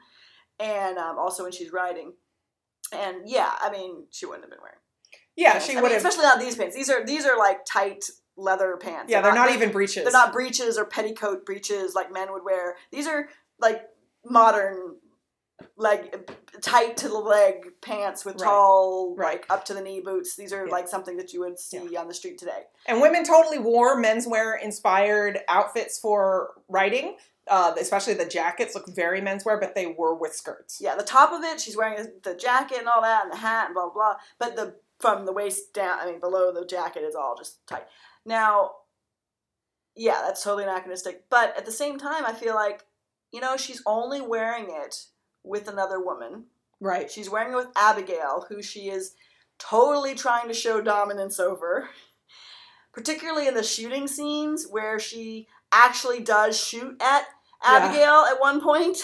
[0.60, 2.14] and um, also when she's riding.
[2.94, 4.80] And yeah, I mean, she wouldn't have been wearing.
[5.38, 6.00] Yeah, she mean, would have.
[6.04, 6.76] especially not these pants.
[6.76, 8.04] These are these are like tight
[8.36, 9.10] leather pants.
[9.12, 10.04] Yeah, they're not even breeches.
[10.04, 12.76] They're not breeches or petticoat breeches like men would wear.
[12.92, 13.30] These are
[13.60, 13.84] like
[14.26, 14.96] modern,
[15.76, 16.30] leg
[16.62, 18.46] tight to the leg pants with Right.
[18.46, 19.40] tall, Right.
[19.42, 20.36] like up to the knee boots.
[20.36, 20.72] These are Yeah.
[20.72, 22.66] like something that you would see on the street today.
[22.86, 27.18] And women totally wore menswear inspired outfits for writing.
[27.50, 30.82] Uh, especially the jackets look very menswear, but they were with skirts.
[30.82, 33.68] Yeah, the top of it, she's wearing the jacket and all that, and the hat
[33.68, 33.94] and blah blah.
[33.94, 34.16] blah.
[34.38, 37.86] But the from the waist down, I mean, below the jacket is all just tight.
[38.26, 38.72] Now,
[39.96, 41.26] yeah, that's totally anachronistic.
[41.30, 42.86] But at the same time, I feel like,
[43.32, 45.06] you know, she's only wearing it
[45.44, 46.46] with another woman.
[46.80, 47.10] Right.
[47.10, 49.14] She's wearing it with Abigail, who she is
[49.60, 51.90] totally trying to show dominance over.
[52.94, 57.26] Particularly in the shooting scenes where she actually does shoot at
[57.64, 57.78] Yeah.
[57.78, 58.98] Abigail at one point,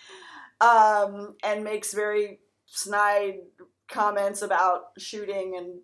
[0.60, 3.36] um, and makes very snide
[3.88, 5.80] comments about shooting and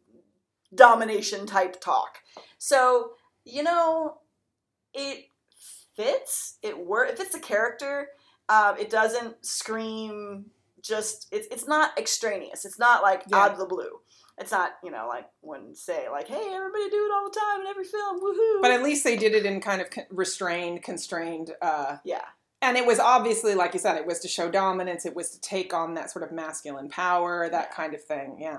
[0.75, 2.19] domination type talk.
[2.59, 3.13] So,
[3.45, 4.19] you know,
[4.95, 5.27] it
[5.97, 6.59] fits.
[6.63, 7.13] It works.
[7.13, 8.09] It fits the character.
[8.49, 10.47] Um, it doesn't scream.
[10.83, 12.65] Just it's it's not extraneous.
[12.65, 13.37] It's not like Yeah.
[13.39, 14.01] out of the blue.
[14.39, 17.61] It's not you know like when say like hey everybody do it all the time
[17.61, 18.63] in every film woohoo.
[18.63, 21.51] But at least they did it in kind of restrained, constrained.
[21.61, 22.25] Uh, yeah,
[22.63, 25.07] and it was obviously, like you said, it was to show dominance.
[25.07, 28.37] It was to take on that sort of masculine power, that kind of thing.
[28.41, 28.59] Yeah.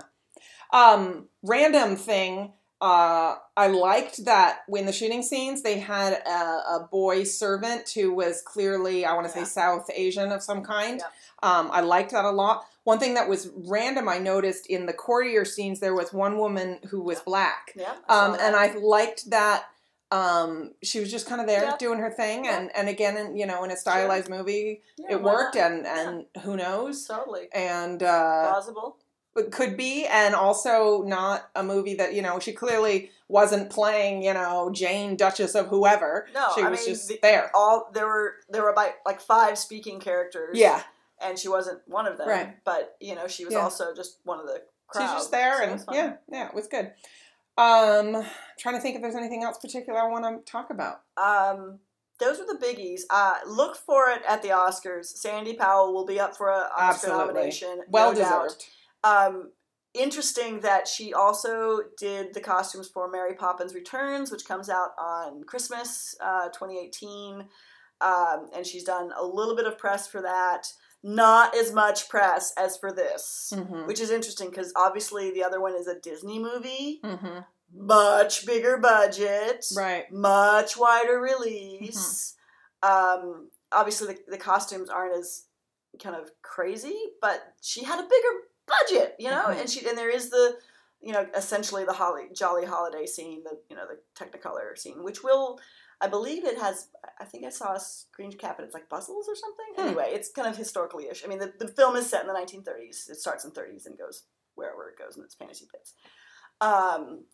[0.72, 2.54] Um, random thing.
[2.80, 8.12] Uh, I liked that when the shooting scenes, they had a, a boy servant who
[8.12, 9.46] was clearly, I want to Yeah.
[9.46, 11.00] say, South Asian of some kind.
[11.00, 11.06] Yeah.
[11.44, 12.66] Um, I liked that a lot.
[12.84, 16.80] One thing that was random, I noticed in the courtier scenes, there was one woman
[16.90, 17.72] who was black.
[17.76, 17.94] yeah.
[18.10, 18.56] I Um, and.
[18.56, 19.66] I liked that
[20.12, 21.78] Um, she was just kind of there Yeah.
[21.78, 22.58] doing her thing, Yeah.
[22.60, 25.72] and and again, in, you know, in a stylized movie, Yeah, it worked, not?
[25.72, 28.98] and and who knows, totally and uh, plausible.
[29.38, 34.22] it could be, and also not a movie that you know she clearly wasn't playing,
[34.22, 36.28] you know, Jane Duchess of whoever.
[36.34, 37.50] No, she I was mean, just the- there.
[37.56, 40.58] All there were there were about like five speaking characters.
[40.58, 40.84] Yeah,
[41.22, 42.28] and she wasn't one of them.
[42.28, 42.62] Right.
[42.66, 45.04] But you know, she was also just one of the crowd.
[45.06, 46.92] she's just there, so and yeah, yeah, it was good.
[47.62, 48.26] Um,
[48.60, 51.02] trying to think if there's anything else particular I want to talk about.
[51.18, 51.80] Um,
[52.20, 53.02] those were the biggies.
[53.10, 55.06] Uh, look for it at the Oscars.
[55.06, 57.26] Sandy Powell will be up for an Oscar Absolutely.
[57.26, 57.82] nomination.
[57.90, 58.66] Well no deserved.
[59.04, 59.52] Um,
[59.94, 65.44] interesting that she also did the costumes for Mary Poppins Returns, which comes out on
[65.44, 67.46] Christmas uh, 2018.
[68.02, 70.68] Um, and she's done a little bit of press for that.
[71.04, 73.88] Not as much press as for this, Mm-hmm.
[73.88, 77.40] which is interesting because obviously the other one is a Disney movie, Mm-hmm.
[77.74, 80.12] much bigger budget, Right.
[80.12, 82.36] much wider release.
[82.84, 85.46] Um, obviously, the, the costumes aren't as
[86.02, 88.34] kind of crazy, but she had a bigger
[88.68, 89.46] budget, you know.
[89.48, 89.62] Mhm.
[89.62, 90.58] And she and there is the,
[91.02, 95.24] you know, essentially the holly jolly holiday scene, the you know the Technicolor scene, which
[95.24, 95.60] will.
[96.02, 96.88] I believe it has.
[97.20, 99.66] I think I saw a screen cap, and it's like Bustles or something.
[99.76, 99.88] Hmm.
[99.88, 101.24] Anyway, it's kind of historically ish.
[101.24, 103.10] I mean, the, the film is set in the 1930s.
[103.10, 104.24] It starts in 30s and goes
[104.56, 105.94] wherever it goes in its fantasy bits.
[106.60, 107.26] Um,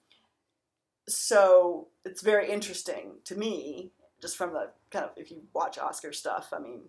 [1.08, 3.92] so it's very interesting to me,
[4.22, 6.50] just from the kind of if you watch Oscar stuff.
[6.54, 6.82] I mean,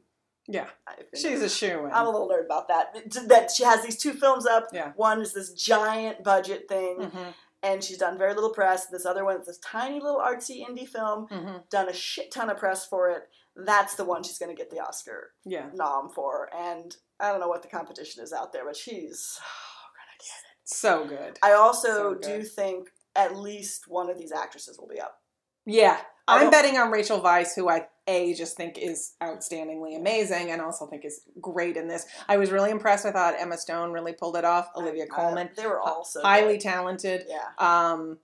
[0.49, 0.67] Yeah.
[1.15, 2.95] She's a shoe I'm a little nerd about that.
[3.29, 4.69] That she has these two films up.
[4.73, 4.93] Yeah.
[4.97, 7.31] One is this giant budget thing, Mm-hmm.
[7.63, 8.87] And she's done very little press.
[8.87, 11.57] This other one is this tiny little artsy indie film, Mm-hmm.
[11.71, 13.23] done a shit ton of press for it.
[13.57, 15.67] That's the one she's going to get the Oscar Yeah.
[15.75, 16.49] nom for.
[16.57, 20.69] And I don't know what the competition is out there, but she's gonna get it.
[20.69, 21.39] So good.
[21.43, 25.17] I also So do think at least one of these actresses will be up.
[25.67, 25.99] Yeah.
[26.29, 30.87] I'm betting on Rachel Weisz, who I a just think is outstandingly amazing, and also
[30.87, 32.07] think is great in this.
[32.29, 33.07] I was really impressed.
[33.07, 34.71] I thought Emma Stone really pulled it off.
[34.75, 36.63] Olivia I- I- they were all so highly good.
[36.63, 37.27] talented.
[37.29, 37.45] Yeah.
[37.59, 38.19] Um,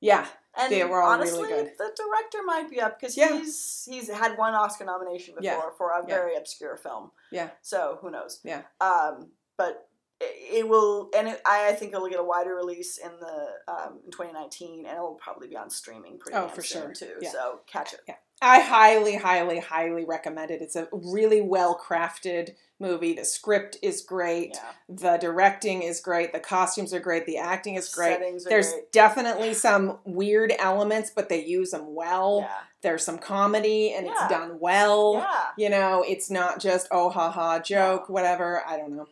[0.00, 1.72] yeah, And They were all really honestly, good.
[1.78, 3.38] the director might be up because Yeah.
[3.38, 5.70] he's he's had one Oscar nomination before Yeah.
[5.76, 6.06] for a Yeah.
[6.14, 7.12] very obscure film.
[7.30, 7.50] Yeah.
[7.62, 8.40] So who knows?
[8.42, 8.62] Yeah.
[8.80, 9.88] Um, but
[10.20, 14.00] it, it will, and it, I, think it'll get a wider release in the um,
[14.04, 17.08] in 2019, and it'll probably be on streaming pretty Oh, for soon sure.
[17.08, 17.14] too.
[17.20, 17.30] Yeah.
[17.30, 18.00] So catch it.
[18.40, 20.62] I highly, highly, highly recommend it.
[20.62, 23.14] It's a really well crafted movie.
[23.14, 24.52] The script is great.
[24.54, 24.70] Yeah.
[24.88, 26.32] The directing is great.
[26.32, 27.26] The costumes are great.
[27.26, 28.20] The acting is great.
[28.48, 28.92] There's great.
[28.92, 32.40] definitely some weird elements, but they use them well.
[32.42, 32.54] Yeah.
[32.82, 34.12] There's some comedy, and Yeah.
[34.12, 35.26] it's done well.
[35.56, 38.62] You know, it's not just oh ha ha joke, whatever.
[38.64, 39.06] I don't know.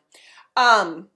[0.56, 1.08] Um,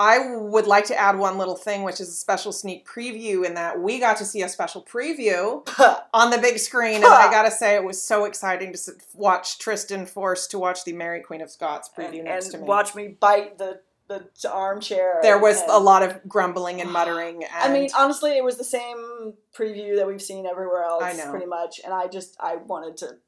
[0.00, 3.52] I would like to add one little thing, which is a special sneak preview, in
[3.54, 5.62] that we got to see a special preview
[6.14, 8.78] on the big screen, and I gotta say it was so exciting to
[9.12, 12.58] watch Trystan forced to watch the Mary Queen of Scots preview and, next and to
[12.58, 12.62] me.
[12.62, 15.20] And watch me bite the the armchair.
[15.22, 17.44] there was and- a lot of grumbling and muttering.
[17.44, 21.46] And I mean, honestly, it was the same preview that we've seen everywhere else, pretty
[21.46, 21.80] much.
[21.84, 23.18] And I just, I wanted to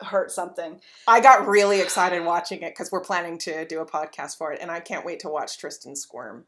[0.00, 0.80] hurt something.
[1.06, 4.60] I got really excited watching it because we're planning to do a podcast for it,
[4.60, 6.44] and I can't wait to watch Trystan squirm.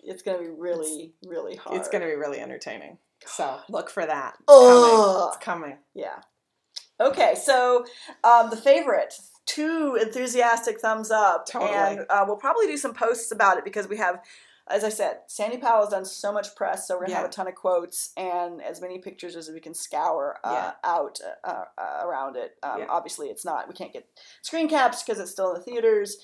[0.00, 1.78] It's gonna be really, really hard.
[1.78, 2.98] It's going to be really entertaining.
[3.26, 4.34] So look for that.
[4.48, 5.28] It's coming.
[5.28, 5.78] It's coming.
[5.94, 6.20] Yeah.
[7.00, 7.84] Okay, so
[8.22, 9.14] um, the favorite,
[9.46, 11.72] two enthusiastic thumbs up, Totally.
[11.72, 14.20] and uh, we'll probably do some posts about it because we have,
[14.68, 17.32] as I said, Sandy Powell has done so much press, so we're gonna have a
[17.32, 22.06] ton of quotes and as many pictures as we can scour uh, out uh, uh,
[22.06, 22.56] around it.
[22.62, 22.86] Um, Yeah.
[22.88, 24.06] Obviously, it's not we can't get
[24.42, 26.16] screen caps because it's still in the theaters.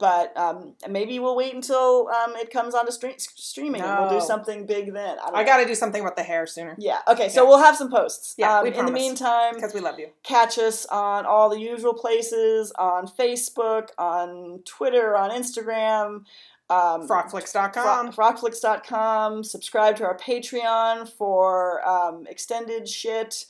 [0.00, 4.24] But um, maybe we'll wait until um, it comes onto stre- streaming, and we'll do
[4.24, 5.18] something big then.
[5.18, 6.98] I, I got to do something about the hair sooner Yeah.
[7.08, 7.28] Okay.
[7.28, 7.48] So Yeah.
[7.48, 8.36] we'll have some posts.
[8.38, 10.10] Yeah, Um, in the meantime, because we love you.
[10.22, 16.26] catch us on all the usual places on Facebook, on Twitter, on Instagram.
[16.70, 18.12] Um, FrockFlicks.com.
[18.12, 19.44] Fro- FrockFlicks.com.
[19.44, 23.46] Subscribe to our Patreon for um, extended shit.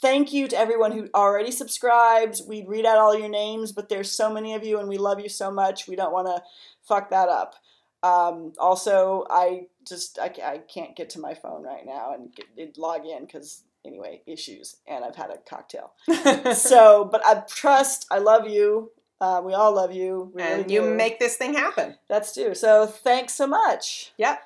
[0.00, 2.42] Thank you to everyone who already subscribes.
[2.42, 5.18] We'd read out all your names, but there's so many of you and we love
[5.18, 5.88] you so much.
[5.88, 6.42] We don't want to
[6.86, 7.56] fuck that up.
[8.02, 12.78] Um, also, I just I, I can't get to my phone right now and get,
[12.78, 15.92] log in because anyway issues, and I've had a cocktail.
[16.54, 18.06] so, but I trust.
[18.10, 18.92] I love you.
[19.20, 20.30] Uh, we all love you.
[20.34, 20.94] We and really you do.
[20.94, 21.96] make this thing happen.
[22.08, 22.54] That's do.
[22.54, 24.12] So thanks so much.
[24.16, 24.40] Yep.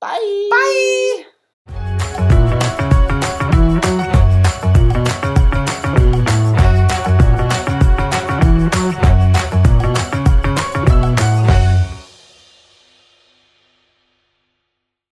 [0.00, 0.48] Bye.
[0.50, 1.24] Bye.